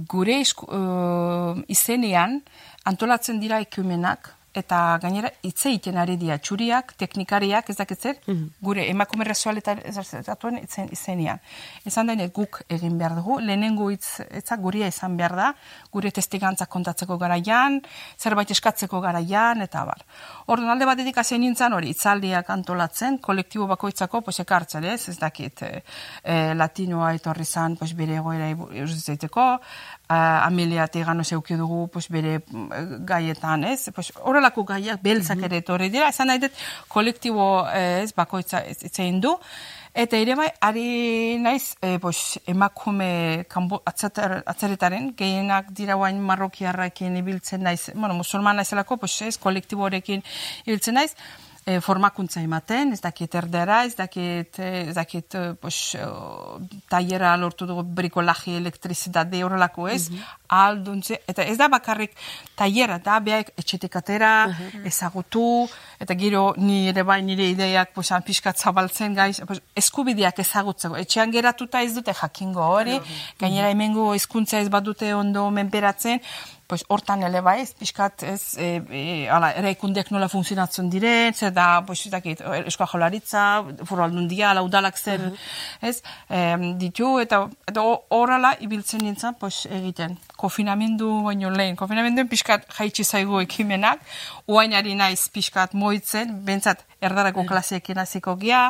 gure 0.08 0.40
uh, 0.40 1.60
izenean 1.68 2.40
antolatzen 2.84 3.40
dira 3.40 3.60
ekumenak, 3.60 4.32
eta 4.54 4.98
gainera 5.02 5.30
hitz 5.42 5.66
egiten 5.66 5.96
ari 5.96 6.18
dira 6.20 6.36
txuriak, 6.38 6.94
teknikariak, 7.00 7.70
ez 7.70 7.76
dakitzer, 7.78 8.18
mm 8.26 8.40
gure 8.62 8.84
emakume 8.90 9.24
resualetan 9.24 9.80
ezatuen 9.88 10.58
itzen 10.60 10.88
izenean. 10.92 11.40
Ezan 11.88 12.10
da, 12.10 12.14
guk 12.34 12.60
egin 12.70 12.98
behar 12.98 13.14
dugu, 13.16 13.38
lehenengo 13.40 13.88
hitz 13.90 14.20
etzak 14.28 14.60
guria 14.60 14.86
izan 14.90 15.16
behar 15.16 15.34
da, 15.36 15.48
gure 15.92 16.10
testigantzak 16.14 16.68
kontatzeko 16.70 17.16
garaian, 17.18 17.80
zerbait 18.18 18.50
eskatzeko 18.54 19.00
garaian, 19.00 19.62
eta 19.64 19.84
bar. 19.88 20.04
Orduan 20.46 20.74
alde 20.74 20.86
batetik 20.86 21.18
hazen 21.18 21.42
nintzen 21.42 21.74
hori, 21.74 21.90
itzaldiak 21.94 22.50
antolatzen, 22.54 23.18
kolektibo 23.18 23.66
bakoitzako, 23.72 24.22
pues, 24.28 24.38
ekartzen, 24.44 24.84
ez, 24.84 25.08
ez 25.08 25.18
dakit, 25.18 25.62
e, 25.62 26.54
latinoa 26.54 27.12
etorri 27.18 27.44
zan, 27.44 27.76
pues, 27.80 27.92
bere 27.98 28.20
egoera 28.20 28.52
zaiteko, 28.86 29.46
uh, 30.08 30.46
Amelia 30.46 30.86
Tegano 30.88 31.24
zeuki 31.24 31.56
dugu 31.56 31.88
pues, 31.88 32.08
bere 32.08 32.38
mm, 32.40 33.04
gaietan, 33.04 33.64
ez? 33.64 33.90
Pues, 33.94 34.12
horrelako 34.22 34.64
gaiak 34.64 35.02
beltzak 35.02 35.36
mm 35.36 35.40
-hmm. 35.40 35.44
ere 35.44 35.56
etorri 35.56 35.90
dira, 35.90 36.08
esan 36.08 36.26
nahi 36.26 36.38
dut 36.38 36.52
kolektibo 36.88 37.66
ez, 37.68 38.12
bakoitza 38.14 38.62
zein 38.92 39.20
du, 39.20 39.38
Eta 39.92 40.16
ere 40.16 40.32
bai, 40.32 40.46
ari 40.64 41.36
naiz, 41.36 41.74
e, 41.84 41.98
pues, 42.00 42.40
emakume 42.48 43.44
kanbo, 43.44 43.82
atzeretaren, 43.84 45.10
gehienak 45.18 45.68
dira 45.76 45.98
guain 46.00 46.16
marrokiarrakin 46.16 47.18
ibiltzen 47.20 47.60
naiz, 47.68 47.90
bueno, 47.92 48.14
musulman 48.16 48.56
naizelako, 48.56 48.96
pues, 49.02 49.18
ez, 49.28 49.36
kolektibo 49.36 49.84
horrekin 49.84 50.24
ibiltzen 50.64 50.96
naiz, 50.96 51.12
e, 51.64 51.80
formakuntza 51.80 52.42
ematen, 52.42 52.92
ez 52.92 53.00
dakit 53.00 53.34
erdera, 53.38 53.84
ez 53.86 53.94
dakit, 53.94 54.58
eh, 54.58 54.88
ez 54.88 54.94
dakit 54.94 55.34
eh, 55.38 55.52
pues, 55.60 55.96
taiera 56.90 57.36
lortu 57.36 57.66
dugu 57.66 57.82
brikolaji 57.82 58.56
elektrizidade 58.58 59.42
horrelako 59.44 59.88
ez, 59.88 60.08
mm 60.10 60.38
alduntze, 60.52 61.16
eta 61.24 61.46
ez 61.48 61.54
da 61.56 61.64
bakarrik 61.72 62.10
taiera, 62.60 62.98
da 63.00 63.14
behaik 63.24 63.54
etxetik 63.56 63.94
atera, 63.96 64.32
mhm. 64.50 64.82
ezagutu, 64.90 65.64
eta 65.96 66.12
gero 66.12 66.42
ni 66.58 66.90
ere 66.90 67.06
bai 67.08 67.22
nire 67.24 67.46
ideiak 67.54 67.94
pues, 67.94 68.10
pixkat 68.26 68.60
zabaltzen 68.60 69.14
gaiz, 69.16 69.40
pues, 69.48 69.62
eskubideak 69.74 70.42
ezagutzeko, 70.44 70.98
etxean 71.00 71.32
geratuta 71.32 71.80
ez 71.80 71.94
dute 71.94 72.12
jakingo 72.12 72.60
hori, 72.60 72.98
gainera 73.40 73.70
hemengo 73.72 74.10
hizkuntza 74.12 74.60
ez 74.60 74.68
badute 74.68 75.14
ondo 75.14 75.48
menperatzen, 75.50 76.20
pues 76.72 76.86
hortan 76.88 77.22
ele 77.22 77.42
bai, 77.44 77.58
ez 77.60 77.74
pixkat 77.76 78.22
ez, 78.24 78.54
e, 78.56 78.68
e, 78.88 79.00
ala, 79.28 79.50
eraikundeak 79.60 80.08
nola 80.14 80.24
funtzionatzen 80.32 80.86
diren, 80.88 81.34
zer 81.36 81.50
da, 81.52 81.66
pues, 81.84 82.06
dakit, 82.08 82.40
eskoa 82.70 82.86
jolaritza, 82.94 83.42
foro 83.84 84.06
aldun 84.06 84.24
dia, 84.30 84.54
laudalak 84.56 84.96
zer, 84.96 85.20
uh 85.20 85.26
-huh. 85.34 85.90
ez, 85.90 86.00
e, 86.30 86.40
ditu, 86.80 87.18
eta 87.20 87.42
horrela 88.16 88.54
ibiltzen 88.64 89.04
nintzen, 89.04 89.34
pues, 89.34 89.66
egiten, 89.66 90.16
kofinamendu 90.36 91.10
baino 91.26 91.50
lehen, 91.50 91.76
kofinamenduen 91.76 92.32
pixkat 92.32 92.64
jaitsi 92.78 93.04
zaigu 93.04 93.42
ekimenak, 93.44 94.00
uainari 94.46 94.94
naiz 94.94 95.28
pixkat 95.28 95.74
moitzen, 95.74 96.40
bentsat 96.46 96.86
erdarako 97.02 97.44
klaseekin 97.48 98.00
hasiko 98.02 98.36
gia, 98.40 98.62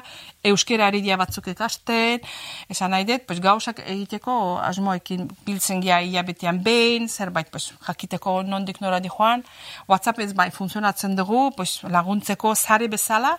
euskera 0.44 0.88
ari 0.90 1.02
dia 1.04 1.18
batzuk 1.20 1.50
ikasten, 1.52 2.24
esan 2.72 2.92
nahi 2.94 3.06
dut, 3.08 3.26
pues, 3.28 3.40
gauzak 3.44 3.82
egiteko 3.84 4.36
asmoekin 4.62 5.28
biltzen 5.46 5.82
gia 5.84 6.00
iabetean 6.02 6.62
behin, 6.64 7.08
zerbait 7.08 7.50
pues, 7.52 7.72
jakiteko 7.86 8.40
nondik 8.42 8.80
nora 8.80 9.00
di 9.00 9.12
joan, 9.12 9.44
WhatsApp 9.88 10.24
ez 10.24 10.32
bai 10.34 10.50
funtzionatzen 10.50 11.16
dugu, 11.16 11.50
pues, 11.56 11.80
laguntzeko 11.84 12.54
zare 12.56 12.88
bezala, 12.88 13.36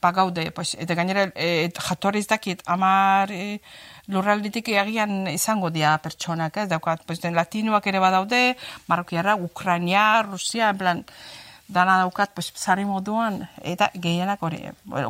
pa 0.00 0.12
gaude, 0.12 0.50
pues, 0.50 0.74
eta 0.78 0.98
gainera 0.98 1.30
e, 1.34 1.70
jatorriz 1.78 2.26
dakit, 2.26 2.62
amar... 2.66 3.30
E, 3.32 3.60
lurralditik 4.10 4.68
egian 4.74 5.28
izango 5.30 5.70
dira 5.70 5.94
pertsonak, 6.02 6.56
ez? 6.62 6.68
Daukat, 6.72 7.04
pues, 7.06 7.20
den 7.22 7.36
latinoak 7.38 7.86
ere 7.86 8.00
badaude, 8.02 8.42
Marrokiara, 8.90 9.36
Ukraina, 9.36 10.22
Rusia, 10.26 10.70
en 10.70 10.78
plan, 10.78 11.04
dana 11.72 11.98
daukat, 12.02 12.32
pues, 12.36 12.52
zari 12.56 12.84
moduan, 12.84 13.42
eta 13.62 13.90
gehienak 13.94 14.42
hori, 14.42 14.60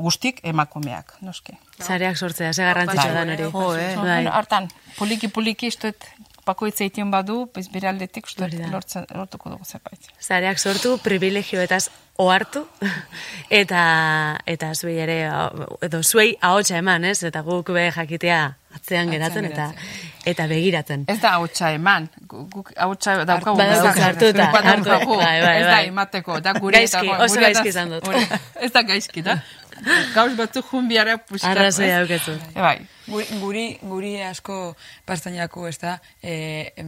guztik 0.04 0.40
emakumeak, 0.46 1.16
noske. 1.20 1.58
Zareak 1.82 2.16
sortzea, 2.16 2.52
ze 2.52 2.64
garrantzitsua 2.64 3.12
da 3.12 3.24
nori. 3.28 3.48
Bai. 3.52 4.26
Hartan, 4.30 4.68
poliki-poliki, 4.98 5.72
istuet, 5.72 6.06
bakoitza 6.46 6.84
egiten 6.84 7.10
badu, 7.10 7.46
pues, 7.54 7.68
bere 7.72 7.90
aldetik, 7.90 8.26
uste, 8.30 8.48
lortzen, 8.70 9.06
lortuko 9.14 9.50
dugu 9.50 9.66
zerbait. 9.66 10.08
Zareak 10.20 10.58
sortu, 10.58 10.96
privilegioetaz 11.02 11.88
ohartu, 12.20 12.66
eta, 13.50 13.82
eta 14.46 14.72
zuei 14.74 14.98
ere, 15.02 15.18
edo 15.82 16.02
zuei 16.02 16.34
ahotsa 16.40 16.76
eman, 16.82 17.04
ez? 17.08 17.22
Eta 17.24 17.42
guk 17.46 17.72
be 17.72 17.88
jakitea 17.94 18.42
atzean 18.76 19.10
geratzen 19.12 19.48
eta 19.48 19.70
eta 20.26 20.46
begiratzen. 20.48 21.04
Ez 21.10 21.18
da 21.22 21.34
hautsa 21.38 21.72
eman, 21.74 22.06
guk 22.28 22.70
hautsa 22.76 23.16
daukagu. 23.26 23.56
Badauka 23.58 24.04
hartuta, 24.06 24.46
hartu, 24.60 25.16
bai, 25.16 25.40
bai, 25.42 25.56
Ez 25.56 25.66
da 25.66 25.72
bai. 25.72 25.86
emateko, 25.88 26.38
da 26.40 26.52
gure 26.60 26.78
gaizki, 26.78 27.10
oso 27.16 27.40
gaizki 27.42 27.72
izan 27.72 27.90
dut. 27.90 28.06
Ez 28.60 28.70
da 28.72 28.84
gaizki, 28.86 29.24
da? 29.26 29.40
Gauz 30.14 30.32
batzu 30.36 30.62
jumbiara 30.66 31.16
puskat. 31.18 31.50
Arrazoi 31.50 31.90
hauketu. 31.90 32.34
Bai. 32.54 32.80
Guri, 33.40 33.64
guri 33.82 34.12
asko 34.22 34.76
pastainako, 35.08 35.66
ez 35.68 35.76
da, 35.82 35.96
e, 36.22 36.34
e, 36.78 36.84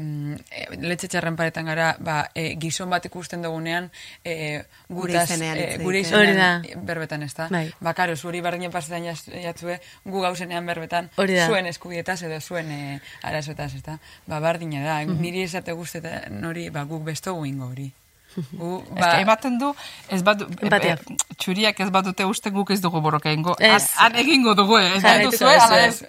letxe 0.84 1.08
txarran 1.10 1.34
paretan 1.36 1.66
gara, 1.66 1.88
ba, 1.98 2.20
e, 2.38 2.54
gizon 2.60 2.92
bat 2.92 3.04
ikusten 3.08 3.42
dugunean, 3.42 3.90
e, 4.22 4.62
gutaz, 4.88 5.26
e, 5.34 5.78
gure 5.82 6.04
izenean 6.04 6.62
berbetan, 6.86 7.26
ez 7.26 7.34
da. 7.34 7.48
Bai. 7.50 7.66
Ba, 7.80 7.96
karo, 7.98 8.14
zuri 8.16 8.44
bardinen 8.44 8.72
pastaina 8.72 9.16
jatzue, 9.16 9.80
gu 10.04 10.22
gauzenean 10.22 10.70
berbetan, 10.70 11.10
zuen 11.16 11.66
eskubietaz 11.72 12.20
edo 12.22 12.40
zuen 12.40 12.70
e, 12.70 13.00
arazoetaz, 13.22 13.72
ez 13.74 13.82
da. 13.82 13.98
Ba, 14.30 14.40
bardina 14.44 14.86
da, 14.86 15.02
niri 15.08 15.42
esate 15.48 15.74
guztetan 15.74 16.40
nori, 16.40 16.70
ba, 16.70 16.86
guk 16.88 17.02
besto 17.10 17.34
guingo 17.40 17.72
hori. 17.74 17.90
Uh, 18.36 18.80
ba, 18.98 19.20
ematen 19.22 19.58
du, 19.58 19.70
ez 20.10 20.20
badu, 20.26 20.48
e, 20.62 20.94
txuriak 21.38 21.78
ez 21.80 21.90
badute 21.94 22.26
uste 22.26 22.50
guk 22.54 22.70
ez 22.74 22.80
dugu 22.82 23.00
borroka 23.04 23.30
ingo. 23.30 23.54
Han 23.60 24.18
egingo 24.18 24.54
dugu, 24.58 24.78
ez 24.78 25.02
da 25.02 25.18
duzu, 25.22 25.46
ez? 25.46 26.02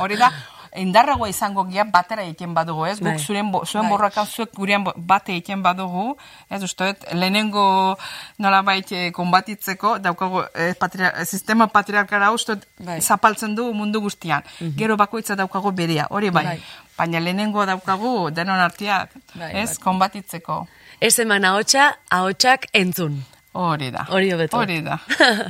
Hori 0.00 0.16
da, 0.20 0.30
indarragoa 0.76 1.28
izango 1.28 1.64
gia 1.70 1.84
batera 1.84 2.22
egiten 2.22 2.54
badugu, 2.54 2.86
ez? 2.86 2.98
Guk 2.98 3.08
bai. 3.08 3.18
zuren, 3.18 3.50
zuen 3.64 3.84
bai. 3.84 3.90
borrokan 3.90 4.26
zuek 4.26 4.52
gurean 4.54 4.84
bate 4.96 5.32
egiten 5.34 5.62
badugu, 5.62 6.16
ez 6.50 6.62
uste, 6.62 6.92
lehenengo 7.12 7.96
nola 8.38 8.62
baite 8.66 9.06
eh, 9.06 9.12
konbatitzeko, 9.12 9.96
daukagu 9.98 10.44
eh, 10.54 10.74
patria, 10.78 11.12
sistema 11.24 11.66
patriarkara 11.66 12.30
uste, 12.32 12.60
bai. 12.78 13.00
zapaltzen 13.00 13.54
du 13.54 13.72
mundu 13.74 14.00
guztian. 14.00 14.44
Mhm. 14.60 14.76
Gero 14.76 14.96
bakoitza 14.96 15.36
daukagu 15.36 15.72
berea, 15.72 16.06
hori 16.10 16.30
bai. 16.30 16.44
bai. 16.44 16.60
Baina 16.98 17.20
lehenengo 17.20 17.66
daukagu 17.66 18.30
denon 18.30 18.60
artiak, 18.60 19.10
bai, 19.34 19.52
ez? 19.62 19.74
Bai. 19.74 19.82
Konbatitzeko. 19.84 20.66
Ez 21.00 21.18
eman 21.18 21.44
ahotsa, 21.44 21.96
ahotsak 22.10 22.68
entzun. 22.76 23.22
Hori 23.52 23.90
da. 23.90 24.04
Hori 24.14 24.30
hobeto. 24.30 24.58
Hori 24.60 24.78
da. 24.86 24.94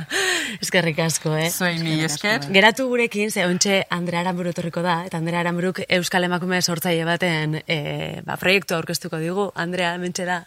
Eskerrik 0.63 0.97
asko, 1.03 1.35
eh? 1.37 1.51
Zoi 1.53 1.75
mi 1.83 1.99
esker. 2.01 2.47
Geratu 2.49 2.87
gurekin, 2.89 3.29
ze 3.29 3.45
ontxe 3.45 3.83
Andrea 3.93 4.23
Aramburu 4.23 4.53
torriko 4.57 4.81
da, 4.81 5.03
eta 5.05 5.19
Andrea 5.21 5.43
Aramburuk 5.43 5.83
Euskal 5.85 6.25
Emakume 6.25 6.63
sortzaile 6.63 7.05
baten 7.05 7.59
e, 7.61 7.77
ba, 8.25 8.39
proiektu 8.41 8.73
aurkeztuko 8.79 9.19
digu. 9.21 9.51
Andrea, 9.53 9.93
mentxe 10.01 10.25
da. 10.25 10.39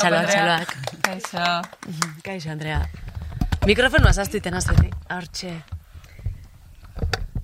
Txaloak, 0.00 0.32
txaloak. 0.32 0.74
Kaixo. 1.06 1.46
Kaixo, 2.26 2.50
Andrea. 2.56 2.82
Mikrofonu 3.70 4.10
azaztu 4.10 4.42
iten 4.42 4.58
azte, 4.58 4.90
hartxe. 5.06 5.54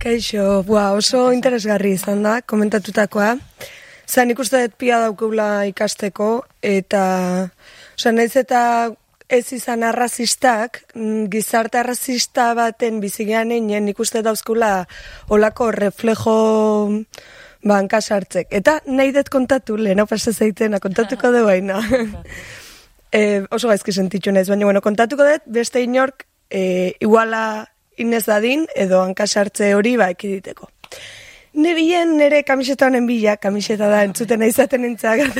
Kaixo, 0.02 0.64
bua, 0.66 0.90
oso 0.98 1.28
interesgarri 1.30 1.94
izan 1.94 2.26
da, 2.26 2.40
komentatutakoa. 2.42 3.36
Zan 4.10 4.30
ikuste 4.34 4.66
dut 4.66 4.78
pia 4.78 4.98
daukula 5.06 5.68
ikasteko, 5.70 6.40
eta... 6.66 7.06
Osa, 7.96 8.10
nahiz 8.12 8.34
eta 8.36 8.60
ez 9.28 9.52
izan 9.52 9.82
arrazistak, 9.82 10.84
mm, 10.94 11.26
gizarte 11.30 11.78
arrazista 11.78 12.52
baten 12.54 13.00
bizigean 13.00 13.50
einen 13.50 13.84
nik 13.84 13.98
uste 13.98 14.22
dauzkula 14.22 14.86
olako 15.28 15.70
reflejo 15.72 17.04
banka 17.62 18.00
sartzek. 18.00 18.46
Eta 18.50 18.80
nahi 18.86 19.12
dut 19.12 19.28
kontatu, 19.28 19.76
lehen 19.76 19.98
hau 19.98 20.06
pasa 20.06 20.32
zeitena, 20.32 20.80
kontatuko 20.80 21.32
du 21.32 21.44
baina. 21.44 21.80
e, 23.12 23.42
oso 23.50 23.68
gaizki 23.68 23.92
sentitxu 23.92 24.32
nahiz, 24.32 24.48
baina 24.48 24.64
bueno, 24.64 24.80
kontatuko 24.80 25.26
dut, 25.26 25.42
beste 25.46 25.82
inork 25.82 26.26
e, 26.50 26.94
iguala 27.00 27.66
inez 27.96 28.24
dadin, 28.26 28.66
edo 28.76 29.02
hankasartze 29.02 29.74
hori 29.74 29.96
ba 29.96 30.10
ekiditeko. 30.14 30.70
Nebien 31.56 32.18
nire 32.18 32.42
kamiseta 32.44 32.86
honen 32.86 33.06
bila, 33.08 33.38
kamiseta 33.40 33.88
da 33.88 34.02
entzuten 34.04 34.42
izaten 34.44 34.84
entzak. 34.84 35.24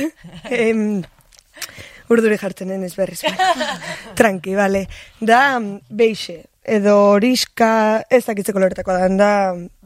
urduri 2.09 2.37
jartzen 2.37 2.71
ez 2.83 2.93
berriz. 2.95 3.21
Tranqui, 4.19 4.55
vale. 4.55 4.85
Da, 5.19 5.59
beixe, 5.89 6.43
edo 6.63 6.95
horiska, 7.13 8.03
ez 8.09 8.23
dakitzeko 8.25 8.59
loretako 8.59 8.95
da, 8.95 9.07
da, 9.09 9.31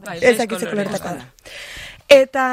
bai, 0.06 0.18
ez 0.20 0.36
dakitzeko 0.40 0.76
loretako 0.78 1.16
da. 1.18 1.28
Eta, 2.12 2.46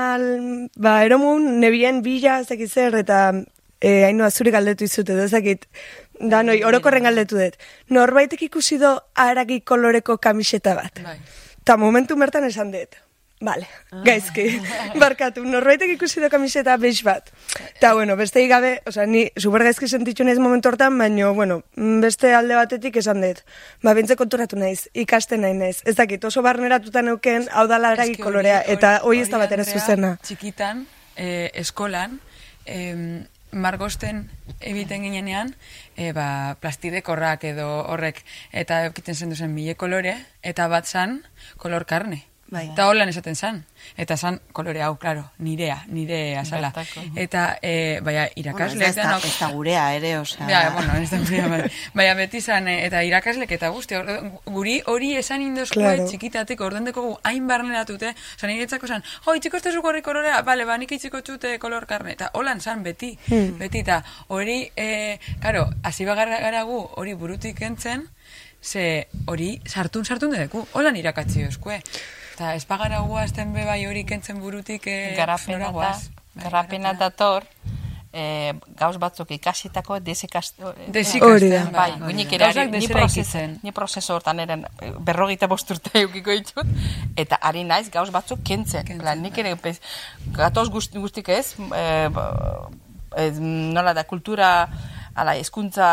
ba, 0.77 0.99
eromun, 1.03 1.60
nebien 1.60 2.03
bila, 2.05 2.39
ez 2.39 2.47
dakitzer, 2.51 2.95
eta 3.01 3.23
e, 3.82 4.05
hainu 4.05 4.23
azuri 4.27 4.53
galdetu 4.55 4.88
izute, 4.88 5.17
edo 5.17 5.25
ezakit, 5.27 5.65
danoi, 6.19 6.62
orokorren 6.67 7.08
galdetu 7.10 7.39
dut. 7.39 7.60
Norbaitek 7.95 8.45
ikusi 8.47 8.79
do 8.79 8.95
aragi 9.19 9.62
koloreko 9.62 10.17
kamiseta 10.21 10.75
bat. 10.77 11.03
Bai. 11.03 11.19
Ta 11.65 11.77
momentu 11.77 12.15
mertan 12.19 12.47
esan 12.47 12.71
dut. 12.75 12.99
Vale, 13.41 13.67
gaizki. 14.04 14.60
Barkatu, 14.99 15.45
norbaitek 15.47 15.93
ikusi 15.93 16.19
do 16.19 16.28
kamiseta 16.30 16.73
beix 16.78 16.99
bat. 17.08 17.30
Ta 17.80 17.93
bueno, 17.95 18.17
beste 18.19 18.41
gabe, 18.52 18.82
osea, 18.86 19.06
ni 19.08 19.30
super 19.39 19.63
gaizki 19.63 19.88
sentitu 19.88 20.25
naiz 20.28 20.41
momentu 20.43 20.67
hortan, 20.67 20.97
baino, 20.99 21.34
bueno, 21.34 21.62
mm, 21.78 22.02
beste 22.04 22.34
alde 22.36 22.58
batetik 22.60 22.97
esan 22.99 23.21
dut. 23.23 23.39
Ba, 23.82 23.93
bentze 23.95 24.17
konturatu 24.19 24.60
naiz, 24.60 24.89
ikasten 24.93 25.45
nahi 25.47 25.56
naiz. 25.56 25.80
Ez 25.88 25.95
dakit, 25.95 26.23
oso 26.28 26.43
barneratuta 26.43 27.02
neuken, 27.02 27.47
hau 27.56 27.65
dala 27.71 27.93
aragi 27.95 28.17
Eske 28.17 28.23
hori- 28.23 28.28
kolorea, 28.28 28.62
eta 28.67 28.97
hoi 29.08 29.21
ez 29.21 29.30
da 29.30 29.38
hori, 29.38 29.45
bat 29.45 29.56
ere 29.56 29.63
Andrea, 29.63 29.80
zuzena. 29.80 30.13
Txikitan, 30.21 30.86
eh, 31.15 31.49
eskolan, 31.63 32.19
em, 32.65 33.25
margosten 33.52 34.25
egiten 34.60 35.02
ginenean, 35.08 35.56
e, 35.95 36.12
ba, 36.13 36.58
plastidekorrak 36.60 37.43
edo 37.49 37.69
horrek, 37.88 38.19
eta 38.52 38.84
eukiten 38.91 39.15
zen 39.15 39.30
duzen 39.32 39.56
mile 39.56 39.73
kolore, 39.80 40.17
eta 40.43 40.67
bat 40.67 40.86
zan, 40.86 41.21
kolor 41.58 41.86
karne. 41.86 42.25
Bai. 42.49 42.63
Eta 42.71 42.88
holan 42.89 43.09
esaten 43.12 43.35
zan. 43.35 43.59
Eta 43.95 44.15
zan, 44.17 44.39
kolore 44.57 44.81
hau, 44.81 44.95
claro, 44.97 45.27
nirea, 45.38 45.83
nirea 45.88 46.43
zala. 46.45 46.71
Bertako. 46.73 47.03
Eta, 47.15 47.43
e, 47.62 47.99
baina, 48.01 48.23
Bueno, 48.25 48.25
ez, 48.25 48.33
da, 48.33 48.41
irakasleek 48.41 48.88
ez, 48.89 48.95
da, 48.95 49.03
denok- 49.03 49.25
ez 49.29 49.35
da 49.39 49.47
gurea 49.53 49.83
ere, 49.93 50.17
osea... 50.17 50.47
Ja, 50.49 50.62
bueno, 50.73 50.95
ez 50.97 51.12
da 51.12 51.19
gurea, 51.19 51.47
bai. 51.47 51.59
Baina 51.93 52.15
beti 52.17 52.41
zan, 52.41 52.67
eh, 52.67 52.85
eta 52.88 53.03
irakaslek 53.05 53.51
eta 53.51 53.69
guzti, 53.69 53.95
guri 54.45 54.81
hori 54.88 55.12
esan 55.15 55.41
indozkue 55.45 55.83
Claro. 55.83 56.07
txikitatik, 56.09 56.62
ordendeko 56.65 57.01
gu 57.05 57.13
hain 57.23 57.45
barneratute, 57.47 58.15
zan 58.39 58.49
niretzako 58.49 58.88
zan, 58.88 59.03
jo, 59.25 59.35
itxiko 59.38 59.57
ez 59.57 59.63
tezu 59.69 59.81
gorri 59.85 60.01
kolorea, 60.01 60.41
bale, 60.41 60.65
ba, 60.65 60.77
nik 60.81 60.91
itxiko 60.97 61.21
txute 61.21 61.57
kolor 61.59 61.85
karne, 61.85 62.13
eta 62.17 62.31
holan 62.33 62.59
zan 62.62 62.81
beti, 62.83 63.13
beti, 63.59 63.79
eta 63.85 64.01
hori, 64.27 64.71
e, 64.75 65.19
karo, 65.39 65.67
hasi 65.83 66.05
bagarra 66.09 66.39
gara 66.41 66.63
gu, 66.63 66.81
hori 66.97 67.13
burutik 67.13 67.62
entzen, 67.62 68.07
ze 68.62 69.07
hori 69.27 69.62
sartun 69.67 70.03
sartun 70.05 70.31
dedeku, 70.33 70.65
holan 70.73 70.95
irakatzi 70.95 71.43
euskue. 71.45 71.77
Eta 72.39 72.54
ez 72.56 72.63
bagara 72.63 73.02
guazten 73.04 73.49
be 73.52 73.65
bai 73.67 73.82
hori 73.84 74.06
kentzen 74.08 74.38
burutik 74.39 74.86
e, 74.88 74.93
garapena 75.17 75.58
nora 75.73 75.89
da. 75.89 75.89
Bai, 75.91 76.43
garapena 76.45 76.93
dator, 76.95 77.43
eh, 78.15 78.54
gauz 78.80 78.93
batzuk 78.95 79.34
ikasitako 79.36 79.97
desikast... 79.99 80.62
Desikasten, 80.88 81.25
Hori 81.28 81.49
da. 81.52 81.65
Bai, 81.73 81.89
bai. 81.97 82.06
guinik 82.06 82.32
ere, 82.38 82.63
ni 82.71 82.80
ikitzen. 82.86 83.58
ni 83.62 83.73
prozeso 83.75 84.15
hortan 84.15 84.39
eren 84.39 84.63
eh, 84.69 84.93
berrogeita 85.04 85.49
bosturte 85.52 85.91
eukiko 86.06 86.32
ditut, 86.32 86.71
eta 87.19 87.41
ari 87.41 87.65
naiz 87.67 87.89
gauz 87.91 88.08
batzuk 88.15 88.39
kentzen. 88.39 88.88
Kentzen, 88.88 89.04
Plan, 89.04 89.19
nik 89.19 89.36
ere, 89.43 89.58
pez, 89.60 89.82
gatoz 90.39 90.69
guzti, 90.71 90.95
guztik 91.04 91.28
ez, 91.36 91.58
eh, 91.75 92.08
ba, 92.08 92.30
eh, 93.19 93.34
nola 93.36 93.91
da, 93.99 94.08
kultura, 94.08 94.54
ala, 95.21 95.36
hezkuntza 95.39 95.89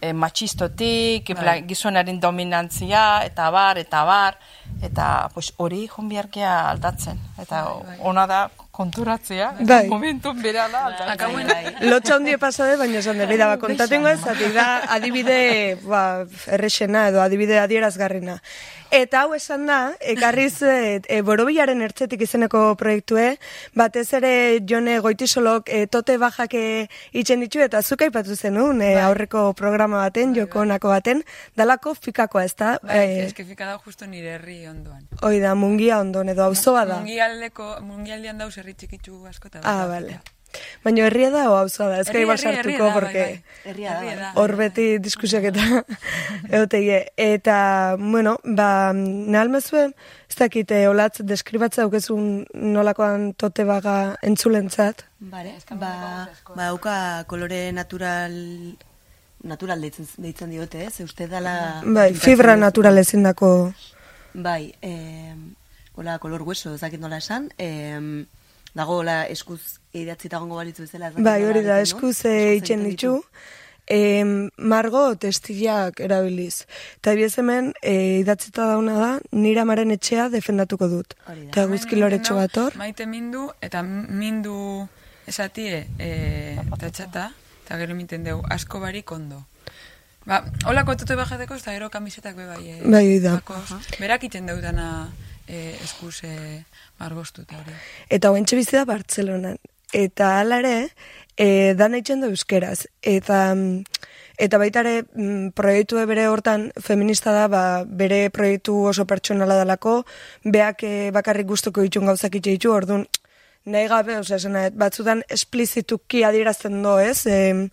eh, 0.00 0.12
matxistotik, 0.12 1.34
Bai. 1.36 1.60
gizonaren 1.68 2.20
dominantzia, 2.20 3.22
eta 3.26 3.50
bar, 3.54 3.78
eta 3.78 4.04
bar, 4.08 4.38
eta 4.82 5.28
pues, 5.34 5.52
hori 5.56 5.86
jonbiarkia 5.88 6.70
aldatzen. 6.70 7.20
Eta 7.40 7.62
bai. 7.84 7.98
ona 8.00 8.26
da 8.26 8.40
konturatzea, 8.70 9.52
Bai. 9.60 9.86
momentu 9.94 10.32
berala 10.40 10.86
aldatzen. 10.88 11.14
Akauen, 11.14 11.86
Lotxa 11.90 12.16
hundie 12.16 12.38
pasade, 12.38 12.76
baina 12.80 13.00
esan 13.04 13.20
dut, 13.20 13.36
da, 13.36 13.52
ba, 13.54 13.60
kontatengo 13.62 14.08
ez, 14.08 14.20
da 14.54 14.68
adibide 14.96 15.40
ba, 15.84 16.26
errexena 16.58 17.08
edo 17.12 17.22
adibide 17.22 17.58
adierazgarrina. 17.60 18.40
Eta 18.90 19.20
hau 19.22 19.34
esan 19.36 19.68
da, 19.68 19.92
ekarriz 20.02 20.62
e, 20.66 21.00
e, 21.06 21.20
borobilaren 21.22 21.82
ertzetik 21.86 22.24
izeneko 22.26 22.74
proiektue, 22.80 23.36
batez 23.78 24.08
ere 24.18 24.32
jone 24.66 24.96
goitisolok 25.04 25.70
e, 25.70 25.84
tote 25.86 26.16
bajak 26.18 26.56
e, 26.58 26.64
itxen 27.14 27.44
ditu, 27.44 27.62
eta 27.62 27.82
zuk 27.82 28.02
aipatu 28.08 28.34
zenun, 28.34 28.82
e, 28.82 28.96
aurreko 28.98 29.44
programa 29.54 30.02
baten, 30.02 30.34
joko 30.34 30.66
nako 30.66 30.90
baten, 30.90 31.22
dalako 31.56 31.94
fikakoa 31.94 32.44
ez 32.48 32.56
da, 32.58 32.72
bai, 32.82 33.06
e, 33.20 33.22
eske 33.28 33.46
fika 33.46 33.70
da 33.70 33.78
justo 33.84 34.10
nire 34.10 34.34
herri 34.40 34.64
ondoan. 34.66 35.06
hoi 35.22 35.38
da, 35.38 35.54
mungia 35.54 36.02
ondon 36.02 36.34
edo 36.34 36.48
auzoa 36.50 36.84
da. 36.90 36.98
Mungialdeko, 37.04 37.70
mungialdean 37.86 38.42
dauz 38.42 38.56
herri 38.58 38.74
txikitsu 38.74 39.22
askota. 39.30 39.62
Ah, 39.62 39.86
bale. 39.86 40.18
Baina 40.84 41.04
herria 41.06 41.30
da 41.30 41.44
o 41.50 41.56
auzoa 41.58 41.88
da, 41.90 42.00
ez 42.00 42.08
Herri, 42.08 42.24
gai 42.24 42.34
herri, 42.34 42.46
herri 42.48 42.62
sartuko, 42.62 42.86
da, 42.86 42.94
porque... 42.94 43.22
bai, 43.22 43.34
bai. 43.36 43.70
Herria 43.70 43.94
da, 43.94 44.14
bai. 44.20 44.30
hor 44.42 44.54
beti 44.56 44.86
diskusiak 44.98 45.46
eta 45.50 45.82
egoteie. 46.56 47.00
Eta, 47.20 47.56
bueno, 48.00 48.36
ba, 48.44 48.68
nahalmezue, 48.94 49.86
ez 50.30 50.36
dakite, 50.38 50.82
olatz, 50.88 51.20
deskribatza 51.26 51.84
aukezun 51.86 52.46
nolakoan 52.54 53.32
tote 53.34 53.66
baga 53.68 53.96
entzulentzat. 54.26 55.06
Bare, 55.20 55.56
ba, 55.72 55.94
ba, 56.54 56.70
auka 56.70 56.96
kolore 57.28 57.68
natural 57.76 58.38
natural 59.42 59.80
deitzen, 59.80 60.08
deitzen 60.20 60.50
diote, 60.52 60.84
ez? 60.84 61.00
Uste 61.04 61.26
dala... 61.28 61.80
Bai, 61.84 62.12
fibra 62.14 62.56
natural 62.60 63.00
ezindako... 63.00 63.72
Bai, 64.34 64.74
eh, 64.84 65.34
hola, 65.96 66.18
kolor 66.22 66.44
hueso, 66.44 66.74
ez 66.74 66.82
dakit 66.84 67.00
nola 67.00 67.18
esan, 67.18 67.48
eh, 67.58 67.98
dago 68.74 69.00
hola 69.00 69.24
eskuz 69.26 69.60
idatzita 69.96 70.38
gongo 70.38 70.60
balitzu 70.60 70.86
bezala. 70.86 71.10
Bai, 71.16 71.42
hori 71.44 71.62
da, 71.66 71.80
eskuz 71.82 72.24
eh, 72.28 72.56
itxen 72.60 72.84
ditu. 72.86 73.16
Em, 73.90 74.50
margo 74.56 75.16
testillak 75.18 75.98
erabiliz. 76.04 76.62
Eta 77.00 77.16
ebiez 77.16 77.32
hemen, 77.42 77.72
e, 77.82 78.20
idatzita 78.20 78.68
dauna 78.70 78.94
da, 78.94 79.08
nire 79.34 79.64
amaren 79.64 79.90
etxea 79.90 80.28
defendatuko 80.30 80.86
dut. 80.92 81.16
Eta 81.26 81.64
guzki 81.66 81.98
loretxo 81.98 82.36
bat 82.38 82.54
hor. 82.60 82.76
Maite 82.78 83.08
mindu, 83.10 83.48
eta 83.60 83.82
mindu 83.82 84.86
esatie, 85.26 85.88
e, 85.98 86.10
eta 86.62 86.92
txata, 86.92 87.24
eta 87.64 87.80
gero 87.82 87.96
minten 87.98 88.22
dugu, 88.28 88.46
asko 88.54 88.78
barik 88.78 89.10
ondo. 89.10 89.42
Ba, 90.22 90.44
holako 90.70 90.94
tote 91.00 91.18
bajateko, 91.18 91.58
eta 91.58 91.74
gero 91.74 91.90
kamisetak 91.90 92.38
be 92.38 92.46
bai. 92.46 92.62
E, 92.62 92.78
Bai, 92.84 93.02
hori 93.08 93.18
da. 93.26 93.40
Berak 93.98 94.30
iten 94.30 94.46
deutana 94.46 94.86
e, 95.50 95.74
eskuz 95.82 96.22
e, 96.24 96.62
margostu 97.02 97.42
eta 97.42 97.58
hori. 97.58 97.74
Eta 98.08 98.30
oentxe 98.30 98.58
bizi 98.58 98.78
da 98.78 98.86
Bartzelonan. 98.88 99.58
Eta 99.92 100.36
hala 100.38 100.60
ere, 100.62 100.74
e, 101.34 101.74
dana 101.74 101.98
itxen 101.98 102.22
du 102.22 102.30
euskeraz. 102.30 102.86
Eta, 103.02 103.40
mm, 103.54 103.82
eta 104.38 104.60
baita 104.62 104.84
ere, 104.84 104.94
mm, 105.02 105.50
proiektu 105.58 105.98
bere 106.06 106.28
hortan 106.30 106.70
feminista 106.78 107.34
da, 107.34 107.48
ba, 107.50 107.62
bere 107.84 108.28
proiektu 108.30 108.76
oso 108.92 109.06
pertsonala 109.10 109.58
dalako, 109.58 110.04
beak 110.44 110.84
e, 110.86 110.94
bakarrik 111.10 111.50
gustuko 111.50 111.82
ditun 111.82 112.06
gauzak 112.06 112.38
itxe 112.38 112.54
ditu, 112.54 112.72
orduan, 112.72 113.06
nahi 113.66 113.88
gabe, 113.90 114.16
osea, 114.22 114.38
esan 114.38 114.54
nahi, 114.56 114.70
batzutan 114.72 115.24
esplizituki 115.28 116.22
adierazten 116.24 116.82
do, 116.82 116.98
ez? 117.02 117.26
E, 117.26 117.68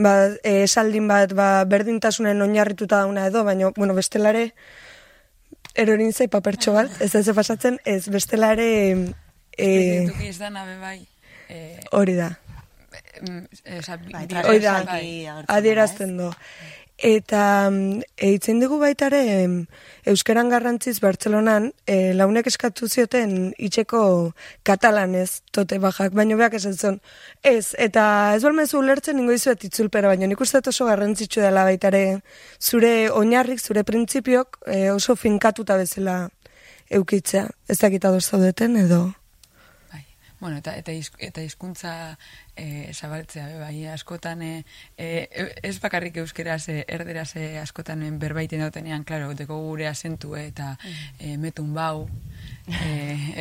ba, 0.00 0.14
e, 0.42 0.62
esaldin 0.64 1.06
bat, 1.08 1.36
ba, 1.36 1.64
berdintasunen 1.68 2.40
oinarrituta 2.42 3.04
dauna 3.04 3.28
edo, 3.28 3.44
baina, 3.44 3.70
bueno, 3.76 3.94
bestelare, 3.94 4.52
erorin 5.78 6.12
zei 6.12 6.28
papertxo 6.28 6.72
bat, 6.74 6.90
ez 7.00 7.12
ze 7.14 7.34
pasatzen, 7.34 7.78
ez 7.84 8.08
bestelare... 8.12 8.66
E, 9.58 9.68
Espezituki 9.68 10.28
ez 10.28 10.38
da 10.38 10.50
nabe 10.54 10.76
bai. 10.82 10.98
E, 11.48 11.78
hori 11.96 12.14
da. 12.18 12.28
e, 13.64 13.78
oza, 13.78 13.96
bi- 13.96 14.12
Bai, 14.12 14.26
Hori 14.44 14.60
da, 14.62 14.76
da, 14.86 14.98
adierazten 15.54 16.16
du. 16.18 16.28
Eta 16.98 17.70
mm, 17.70 18.00
eitzen 18.26 18.58
dugu 18.58 18.80
baita 18.82 19.06
ere 19.06 19.20
em, 19.44 19.52
Euskeran 20.10 20.48
garrantziz 20.50 20.96
Bartzelonan 20.98 21.68
e, 21.86 22.12
launek 22.18 22.48
eskatu 22.50 22.88
zioten 22.90 23.52
itxeko 23.56 24.32
katalanez 24.66 25.42
tote 25.54 25.78
bajak, 25.78 26.10
baino 26.18 26.36
beak 26.40 26.56
esan 26.58 26.74
zuen. 26.74 26.96
Ez, 27.46 27.70
eta 27.78 28.34
ez 28.34 28.42
balmezu 28.42 28.80
ulertzen 28.80 29.14
ningo 29.16 29.32
izuet 29.36 29.62
itzulpera, 29.68 30.10
baina 30.10 30.26
nik 30.26 30.40
uste 30.42 30.58
oso 30.66 30.88
garrantzitsu 30.90 31.40
dela 31.40 31.62
baita 31.68 31.92
ere 31.94 32.02
zure 32.58 33.10
oinarrik, 33.14 33.62
zure 33.62 33.84
printzipiok 33.86 34.58
e, 34.66 34.90
oso 34.90 35.14
finkatuta 35.14 35.76
bezala 35.78 36.24
eukitzea. 36.90 37.46
Ez 37.68 37.78
dakit 37.78 38.04
ados 38.10 38.24
zaudeten 38.26 38.74
edo... 38.76 39.04
Bai. 39.92 40.02
Bueno, 40.40 40.58
eta 40.58 40.74
eta, 40.74 40.90
hizk- 40.92 41.22
eta 41.22 41.42
hizkuntza 41.46 42.18
e, 42.58 42.92
zabaltzea 42.92 43.46
be 43.46 43.58
bai 43.62 43.86
askotan 43.86 44.42
e, 44.42 44.64
ez 44.98 45.78
bakarrik 45.80 46.18
euskeraz 46.22 46.68
e, 46.68 46.82
erderaz 46.88 47.30
e, 47.36 47.58
askotan 47.62 48.02
e, 48.02 48.10
berbaiten 48.10 48.60
dautenean, 48.64 49.04
claro, 49.08 49.30
deko 49.38 49.60
gure 49.62 49.86
asentu 49.88 50.34
eta 50.36 50.74
e, 51.18 51.36
metun 51.38 51.72
bau, 51.74 52.08
e, 52.66 52.90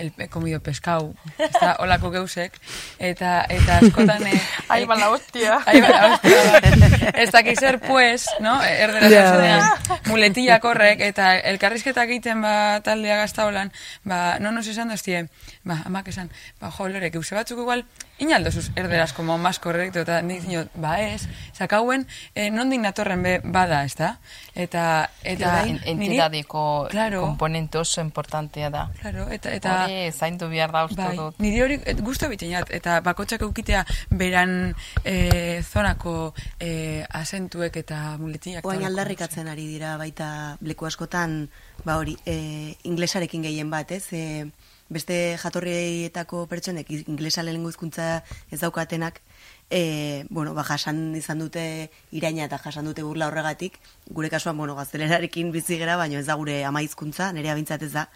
el 0.04 0.14
he 0.18 0.30
comido 0.30 0.62
pescau, 0.62 1.16
eta 1.38 1.76
holako 1.82 2.14
geusek 2.14 2.60
eta 3.00 3.42
eta 3.50 3.82
askotan 3.82 4.28
e, 4.28 4.38
Ahí 4.70 4.86
va 4.86 4.96
la 4.96 5.10
hostia. 5.10 5.60
Ahí 5.66 5.82
va 5.82 5.90
la 5.90 6.14
hostia. 6.14 7.12
Ez 7.16 7.32
dakit 7.32 7.60
zer, 7.60 7.80
pues, 7.80 8.28
no? 8.40 8.62
Erdera 8.64 9.10
Ja, 9.10 9.24
yeah, 9.42 10.00
muletillak 10.08 10.66
horrek, 10.66 11.02
eta 11.02 11.38
elkarrizketak 11.54 12.10
egiten 12.10 12.42
ba 12.44 12.82
taldea 12.84 13.18
gazta 13.24 13.48
holan, 13.48 13.72
ba, 14.04 14.38
no 14.44 14.52
nos 14.52 14.68
esan 14.68 14.92
doztie, 14.92 15.28
ba, 15.64 15.82
amak 15.86 16.12
esan, 16.12 16.30
ba, 16.60 16.72
jo, 16.72 16.90
lore, 16.92 17.10
geuse 17.14 17.36
batzuk 17.36 17.64
igual, 17.64 17.86
inaldozuz 18.20 18.72
erdera 18.76 19.04
hablas 19.04 19.14
como 19.14 19.38
más 19.38 19.60
correcto, 19.60 20.00
eta 20.00 20.22
nik 20.22 20.42
dio, 20.44 20.68
ba 20.76 21.02
ez, 21.02 21.28
zakauen, 21.54 22.08
eh, 22.36 22.50
nondik 22.52 22.80
natorren 22.82 23.22
be, 23.24 23.40
bada, 23.44 23.84
ez 23.86 23.96
da? 23.96 24.20
Eta, 24.56 25.10
eta, 25.24 25.64
En- 25.68 25.78
niri- 25.80 25.90
entidadeko 25.92 26.88
Claro. 26.90 27.22
komponente 27.22 27.78
oso 27.78 28.02
importantea 28.02 28.70
da. 28.70 28.90
Claro, 29.02 29.30
eta, 29.30 29.52
eta, 29.54 29.84
Hori 29.86 30.12
zaindu 30.12 30.50
behar 30.50 30.72
da 30.72 30.86
uste 30.86 31.02
Bai, 31.02 31.16
dut. 31.18 31.36
niri 31.40 31.62
hori 31.62 31.80
et, 31.86 32.02
guztu 32.02 32.28
bitenat, 32.30 32.70
eta 32.72 33.00
bakotxak 33.02 33.42
eukitea 33.42 33.86
beran 34.10 34.76
e, 35.04 35.62
zonako 35.64 36.34
e, 36.60 37.06
asentuek 37.10 37.76
eta 37.78 38.18
muletiak. 38.18 38.66
Oain 38.66 38.84
aldarrikatzen 38.86 39.48
ari 39.48 39.68
dira 39.68 39.96
baita 39.98 40.58
leku 40.62 40.86
askotan, 40.86 41.50
ba 41.86 41.98
hori, 41.98 42.18
e, 42.26 42.76
inglesarekin 42.84 43.44
gehien 43.44 43.70
bat, 43.70 43.92
ez? 43.92 44.08
E, 44.14 44.50
beste 44.90 45.38
jatorrietako 45.42 46.46
pertsonek 46.48 46.90
inglesa 46.98 47.44
lehenengo 47.44 47.70
hizkuntza 47.70 48.24
ez 48.52 48.60
daukatenak, 48.62 49.22
e, 49.70 50.26
bueno, 50.30 50.54
ba, 50.54 50.64
jasan 50.64 51.16
izan 51.16 51.40
dute 51.44 51.90
iraina 52.12 52.46
eta 52.48 52.60
jasan 52.64 52.88
dute 52.88 53.04
burla 53.04 53.28
horregatik, 53.28 53.80
gure 54.10 54.30
kasuan, 54.30 54.58
bueno, 54.58 54.76
gaztelerarekin 54.76 55.52
bizi 55.52 55.78
gera, 55.78 55.98
baino 55.98 56.20
ez 56.20 56.28
da 56.28 56.38
gure 56.40 56.64
ama 56.66 56.84
hizkuntza, 56.86 57.32
nire 57.36 57.52
abintzat 57.52 57.84
ez 57.84 57.92
da, 57.94 58.08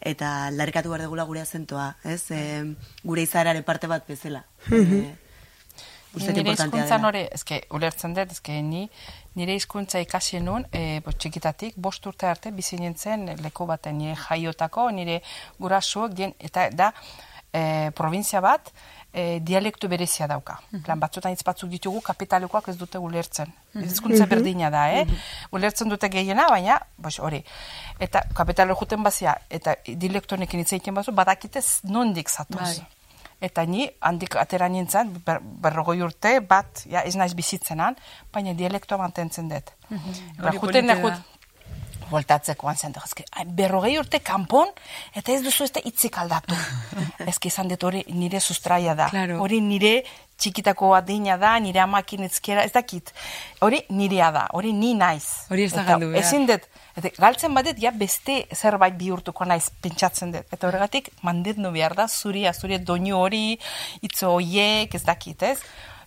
eta 0.00 0.50
larrikatu 0.50 0.92
behar 0.92 1.04
degula 1.06 1.28
gure 1.28 1.44
azentoa, 1.44 1.94
ez? 2.04 2.22
E, 2.30 2.40
gure 3.04 3.22
izararen 3.22 3.64
parte 3.64 3.90
bat 3.90 4.08
bezala. 4.08 4.44
e, 4.70 5.14
uste 6.14 6.30
dut 6.30 6.38
nire 6.38 6.50
importantea 6.50 6.54
hizkuntza 6.54 6.96
dela. 6.96 7.02
nore, 7.04 7.28
eske, 7.36 7.64
ulertzen 7.70 8.16
dut, 8.16 8.32
eske, 8.32 8.60
ni, 8.62 8.88
nire 9.34 9.54
hizkuntza 9.58 10.00
ikasi 10.02 10.40
nun, 10.40 10.66
e, 10.72 11.00
bo, 11.04 11.12
txikitatik, 11.12 11.76
bost 11.76 12.06
urte 12.06 12.28
arte, 12.30 12.52
bizi 12.54 12.78
nintzen 12.80 13.30
leku 13.42 13.66
baten, 13.66 13.98
nire 13.98 14.16
jaiotako, 14.18 14.88
nire 14.94 15.20
gurasuak, 15.60 16.14
dien, 16.14 16.34
eta 16.38 16.68
da, 16.70 16.92
e, 17.54 17.90
provintzia 17.96 18.42
bat, 18.44 18.72
e, 19.14 19.38
dialektu 19.40 19.88
berezia 19.88 20.26
dauka. 20.30 20.58
Plan, 20.84 20.98
batzutan 21.00 21.34
hitz 21.34 21.44
batzuk 21.46 21.70
ditugu, 21.70 22.00
kapitalekoak 22.04 22.72
ez 22.72 22.76
dute 22.80 22.98
ulertzen. 22.98 23.52
Hizkuntza 23.78 24.26
berdina 24.30 24.70
da, 24.74 24.88
eh? 24.94 25.04
Ulertzen 25.54 25.90
dute 25.90 26.10
gehiena, 26.10 26.48
baina, 26.50 26.80
bos, 26.98 27.16
hori. 27.22 27.42
Eta 28.02 28.24
kapitalo 28.34 28.76
juten 28.78 29.02
bazia, 29.06 29.36
eta 29.50 29.76
dialektonekin 29.86 30.64
hitz 30.64 30.72
egiten 30.72 30.98
bazu, 30.98 31.14
badakitez 31.14 31.80
nondik 31.86 32.30
zatoz. 32.30 32.60
Bai. 32.60 32.93
Eta 33.44 33.66
ni 33.68 33.84
handik 34.00 34.38
atera 34.40 34.70
nintzen, 34.72 35.12
ber, 35.26 35.42
berrogoi 35.64 35.98
urte, 36.06 36.38
bat, 36.48 36.84
ja, 36.88 37.02
ez 37.04 37.14
naiz 37.20 37.34
bizitzenan, 37.36 37.98
baina 38.32 38.54
dialektoa 38.56 38.98
mantentzen 39.02 39.50
dut. 39.52 39.74
Ba, 39.90 39.98
Hori 40.48 40.56
juten 40.56 40.60
polita 40.60 40.86
da, 40.86 40.94
da. 40.94 41.00
jut, 41.02 41.34
voltatzekoan 42.10 42.76
zen, 42.76 42.94
ezke, 43.04 43.24
ai, 43.32 43.44
berrogei 43.58 43.96
urte 43.98 44.20
kanpon, 44.24 44.70
eta 45.16 45.32
ez 45.34 45.42
duzu 45.44 45.66
ez 45.66 45.72
da 45.74 45.82
hitzik 45.84 46.18
aldatu. 46.20 46.56
ezke 47.30 47.50
izan 47.50 47.70
dut 47.72 47.84
hori 47.84 48.04
nire 48.12 48.40
sustraia 48.40 48.94
da. 48.98 49.08
Claro. 49.12 49.40
Hori 49.44 49.60
nire 49.64 49.94
txikitako 50.40 50.92
adina 50.96 51.36
da, 51.40 51.54
nire 51.62 51.80
amakin 51.84 52.26
ezkera, 52.26 52.64
ez 52.66 52.72
dakit. 52.74 53.12
Hori 53.64 53.84
nirea 53.94 54.30
da, 54.34 54.48
hori 54.58 54.72
ni 54.76 54.94
naiz. 54.98 55.26
Hori 55.50 55.68
ez 55.68 55.72
da 55.74 55.86
galdu. 55.86 56.10
Ezin 56.18 56.48
dut, 56.50 56.66
eta 56.96 57.10
galtzen 57.18 57.54
badet, 57.54 57.80
ja 57.82 57.90
beste 57.90 58.44
zerbait 58.54 58.94
bihurtuko 58.98 59.46
naiz 59.48 59.66
pentsatzen 59.82 60.34
dut. 60.34 60.46
Eta 60.52 60.68
horregatik, 60.68 61.10
mandendu 61.22 61.72
behar 61.74 61.96
da, 61.98 62.08
zuria, 62.08 62.54
zuria 62.54 62.78
doinu 62.78 63.18
hori, 63.18 63.58
itzo 64.02 64.36
hoiek, 64.36 64.94
ez 64.94 65.04
dakit, 65.04 65.42
ez? 65.42 65.58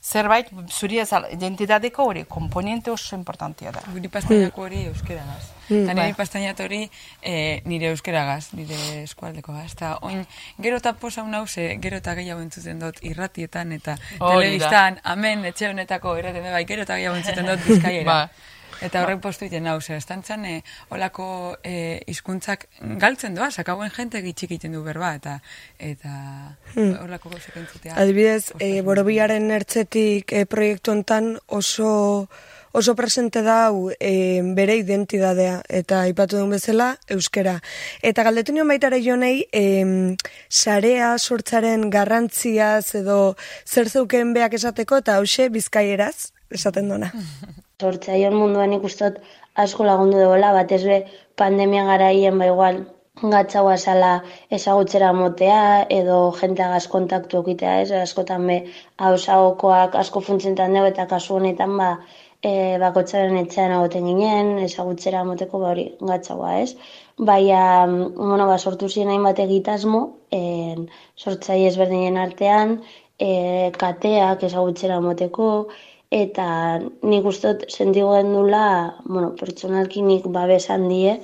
Zerbait, 0.08 0.48
zuria 0.72 1.04
ez 1.04 1.12
identitateko 1.34 2.06
hori, 2.06 2.24
komponente 2.30 2.92
oso 2.92 3.16
importantia 3.18 3.74
da. 3.76 3.82
Guri 3.92 4.08
pastainako 4.14 4.64
hori 4.68 4.86
euskeragaz. 4.88 5.42
Eta 5.68 5.92
nire 5.92 6.04
Bai. 6.06 6.14
pastainat 6.16 6.60
hori 6.64 6.84
e, 7.20 7.34
nire 7.68 7.90
euskeragaz, 7.92 8.54
nire 8.56 8.78
eskualdeko 9.02 9.56
gaz. 9.58 9.72
Eta 9.74 9.96
oin, 10.08 10.22
gero 10.64 10.80
eta 10.80 10.94
posa 11.02 11.26
unauze, 11.28 11.74
gero 11.84 12.00
eta 12.00 12.14
gehiago 12.16 12.44
entzuten 12.46 12.80
dut 12.80 13.02
irratietan 13.04 13.74
eta 13.76 13.98
da. 13.98 14.20
telebistan, 14.22 15.02
amen, 15.04 15.44
etxe 15.52 15.74
honetako 15.74 16.16
irratien 16.22 16.48
bai, 16.54 16.64
gero 16.70 16.88
eta 16.88 16.96
gehiago 17.02 17.20
entzuten 17.20 17.52
dut 17.52 17.66
bizkaiera. 17.68 18.14
Ba. 18.14 18.54
Eta 18.82 19.04
horrek 19.04 19.22
postu 19.24 19.48
iten 19.48 19.68
hau, 19.68 19.80
zer, 19.82 19.98
estantzan, 19.98 20.46
e, 20.46 20.62
olako 20.94 21.28
e, 21.66 22.04
hizkuntzak 22.08 22.68
galtzen 23.02 23.38
doa, 23.38 23.50
sakauen 23.52 23.90
jente 23.94 24.22
egiten 24.22 24.76
du 24.76 24.84
berba, 24.86 25.16
eta 25.16 25.40
eta 25.80 26.14
olako 27.06 27.34
gauzak 27.34 27.58
entzutea. 27.58 27.96
Adibidez, 27.98 28.54
e, 28.60 28.82
borobiaren 28.86 29.50
ertzetik 29.52 30.34
e, 30.34 30.46
proiektu 30.46 30.94
hontan 30.94 31.38
oso 31.48 32.30
oso 32.78 32.94
presente 32.96 33.42
dau 33.42 33.90
e, 34.00 34.42
bere 34.54 34.76
identidadea 34.78 35.62
eta 35.66 36.04
aipatu 36.06 36.38
duen 36.38 36.52
bezala 36.54 36.92
euskera. 37.10 37.58
Eta 38.06 38.26
galdetu 38.28 38.54
nion 38.54 38.70
baita 38.70 38.92
ere 38.92 39.02
jonei 39.02 39.48
e, 39.50 39.64
sarea 40.48 41.16
sortzaren 41.18 41.90
garrantziaz 41.90 42.94
edo 43.02 43.36
zer 43.66 43.90
zeuken 43.90 44.36
beak 44.38 44.60
esateko 44.60 45.02
eta 45.02 45.18
hause 45.18 45.50
bizkaieraz 45.50 46.34
esaten 46.54 46.94
dona. 46.94 47.14
sortzaion 47.82 48.34
munduan 48.34 48.72
ikustot 48.76 49.18
asko 49.64 49.86
lagundu 49.88 50.22
duela, 50.22 50.54
batez 50.56 50.84
be 50.90 50.96
pandemia 51.42 51.84
garaien 51.90 52.40
ba 52.42 52.46
igual 52.52 52.78
gatzaua 53.34 53.76
zala 53.78 54.12
ezagutzera 54.58 55.12
motea 55.18 55.60
edo 55.98 56.18
jenteagaz 56.40 56.86
kontaktu 56.94 57.38
okitea 57.42 57.76
ez, 57.82 57.92
askotan 58.00 58.48
be 58.50 58.58
hausagokoak 59.08 59.98
asko 60.02 60.22
funtzentan 60.28 60.74
dugu 60.78 60.90
eta 60.94 61.06
kasu 61.12 61.36
honetan 61.36 61.76
ba 61.82 61.90
e, 62.42 62.54
bakotzaren 62.84 63.38
etxean 63.44 63.74
agoten 63.78 64.08
ginen, 64.10 64.52
ezagutzera 64.68 65.24
moteko 65.30 65.62
ba 65.62 65.74
hori 65.74 65.86
gatzaua 66.12 66.54
ez. 66.64 66.72
Baina, 67.30 67.62
bueno, 67.90 68.48
ba, 68.52 68.58
sortu 68.58 68.90
ziren 68.90 69.14
hainbat 69.14 69.44
egitasmo, 69.46 70.02
en, 70.40 70.88
sortzaile 71.18 71.70
ezberdinen 71.72 72.18
artean, 72.24 72.80
e, 73.20 73.30
kateak 73.78 74.46
ezagutzera 74.50 75.00
moteko, 75.02 75.52
eta 76.12 76.80
nik 77.04 77.26
ustot 77.26 77.66
sentigoen 77.68 78.32
dula, 78.34 78.96
bueno, 79.06 79.34
pertsonalki 79.40 80.02
nik 80.02 80.28
babes 80.32 80.70
handie, 80.70 81.20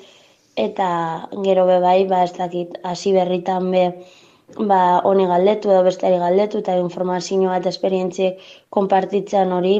eta 0.56 1.30
gero 1.46 1.66
be 1.66 1.80
bai, 1.80 2.06
ba, 2.08 2.24
ez 2.24 2.34
dakit, 2.36 2.78
hasi 2.84 3.14
berritan 3.14 3.72
be, 3.72 3.86
ba, 4.60 5.02
honi 5.08 5.26
galdetu 5.26 5.72
edo 5.72 5.84
besteari 5.84 6.20
galdetu, 6.20 6.60
eta 6.60 6.76
informazio 6.78 7.50
bat 7.50 7.66
esperientziek 7.66 8.40
konpartitzen 8.70 9.52
hori, 9.52 9.80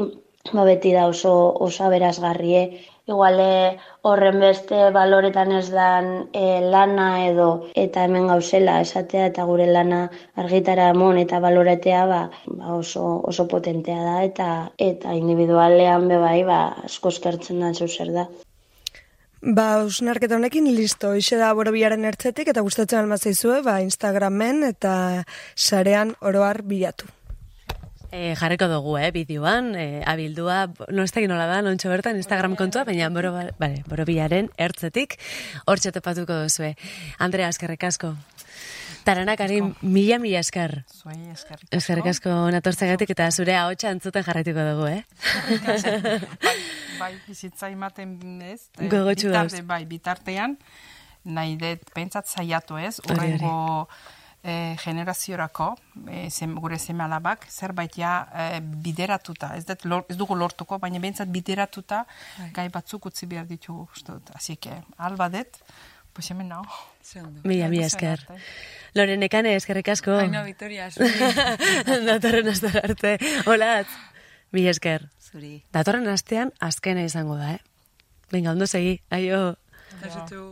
ba, 0.52 0.64
beti 0.64 0.92
da 0.96 1.06
oso, 1.06 1.34
oso 1.60 1.84
aberazgarrie. 1.84 2.64
Iguale 3.06 3.76
horren 4.08 4.38
beste 4.40 4.78
baloretan 4.92 5.50
ez 5.52 5.66
dan 5.72 6.06
e, 6.32 6.44
lana 6.74 7.08
edo 7.26 7.48
eta 7.82 8.04
hemen 8.06 8.30
gauzela 8.30 8.78
esatea 8.80 9.26
eta 9.30 9.44
gure 9.50 9.66
lana 9.68 9.98
argitara 10.40 10.86
emon 10.94 11.18
eta 11.20 11.40
baloretea 11.44 12.06
ba, 12.08 12.20
ba 12.46 12.72
oso, 12.78 13.04
oso 13.32 13.44
potentea 13.46 13.98
da 14.06 14.14
eta 14.24 14.48
eta 14.78 15.12
individualean 15.18 16.08
be 16.08 16.20
bai 16.22 16.40
ba 16.48 16.60
asko 16.88 17.12
eskertzen 17.12 17.60
da 17.60 17.74
zeu 17.74 17.88
zer 17.88 18.12
da. 18.14 18.24
Ba, 19.44 19.66
usnarketa 19.84 20.38
honekin 20.38 20.70
listo, 20.72 21.10
hoxe 21.12 21.36
da 21.36 21.50
borobiaren 21.52 22.08
ertzetik 22.08 22.48
eta 22.48 22.64
gustatzen 22.64 23.02
alma 23.02 23.18
zaizue, 23.20 23.60
ba, 23.60 23.82
Instagramen 23.84 24.64
eta 24.70 24.94
sarean 25.54 26.14
oroar 26.24 26.62
bilatu. 26.64 27.12
E, 28.14 28.34
jarriko 28.38 28.68
dugu, 28.70 28.92
eh, 29.00 29.08
bideoan, 29.10 29.72
e, 29.74 30.02
abildua, 30.06 30.68
no 30.94 31.02
ez 31.02 31.10
dakit 31.10 31.26
nola 31.30 31.48
da, 31.50 31.56
nontxo 31.66 31.90
bertan, 31.90 32.14
Instagram 32.20 32.54
kontua, 32.54 32.84
baina 32.86 33.08
boro, 33.10 33.32
bale, 33.58 33.80
borobilaren 33.90 34.52
ertzetik, 34.56 35.16
hor 35.66 35.82
txatopatuko 35.82 36.36
duzue. 36.44 36.76
Andrea, 37.18 37.48
eskerrik 37.50 37.82
asko. 37.90 38.12
Taranakari 39.04 39.58
mila 39.82 40.16
mila 40.22 40.38
esker. 40.40 40.78
Zuei 40.88 41.18
eskerrik 41.34 41.66
asko. 41.66 41.76
Eskerrik 41.76 42.06
asko 42.12 42.36
natortzegatik 42.54 43.10
eta 43.12 43.26
zure 43.34 43.56
ahotsa 43.58 43.90
entzuten 43.92 44.24
jarraituko 44.24 44.62
dugu, 44.70 44.86
eh? 44.94 45.02
bai, 45.66 46.54
bai, 47.00 47.12
bizitza 47.26 47.68
ematen 47.74 48.14
ez. 48.46 48.60
eh, 48.78 48.88
Gogotsu 48.88 49.28
bitarte, 49.28 49.60
bai, 49.68 49.82
bitartean, 49.90 50.56
nahi 51.24 51.58
dut, 51.60 51.82
pentsat 51.96 52.30
saiatu 52.30 52.78
ez, 52.78 53.00
Hori, 53.04 53.18
hori. 53.18 53.34
urrengo 53.34 53.88
eh, 54.44 54.76
generaziorako, 54.78 55.70
eh, 56.08 56.28
zem, 56.30 56.54
gure 56.60 56.78
seme 56.78 57.04
alabak, 57.04 57.46
zerbait 57.50 57.96
ja 57.96 58.12
eh, 58.34 58.60
bideratuta, 58.60 59.54
ez, 59.56 59.64
dut, 59.66 59.86
lor, 59.88 60.04
ez 60.12 60.18
dugu 60.20 60.36
lortuko, 60.36 60.78
baina 60.78 61.00
behintzat 61.00 61.32
bideratuta 61.32 62.04
gai 62.54 62.68
batzuk 62.72 63.08
utzi 63.10 63.26
behar 63.30 63.48
ditugu, 63.48 63.88
uste 63.92 64.12
dut. 64.12 64.34
Así 64.36 64.56
que, 64.56 64.76
alba 64.98 65.30
dut, 65.32 65.60
pues 66.14 66.30
hemen 66.30 66.48
nao. 66.48 66.64
Mila, 67.42 67.68
mila 67.68 67.86
esker. 67.86 68.22
Lorenekane, 68.94 69.56
eskerrik 69.56 69.90
asko. 69.92 70.14
Aino, 70.22 70.44
Victoria, 70.44 70.90
zuri. 70.90 71.10
Datorren 72.08 72.48
astar 72.48 72.80
arte. 72.84 73.16
Hola, 73.50 73.82
mila 74.54 74.72
esker. 74.72 75.08
Zuri. 75.20 75.56
Datorren 75.74 76.08
astean 76.08 76.54
azkena 76.60 77.04
izango 77.04 77.36
da, 77.40 77.56
eh? 77.56 77.62
Venga, 78.32 78.54
ondo 78.54 78.70
segi. 78.70 79.00
Aio. 79.10 79.46
Eta 79.98 80.14
zutu. 80.20 80.44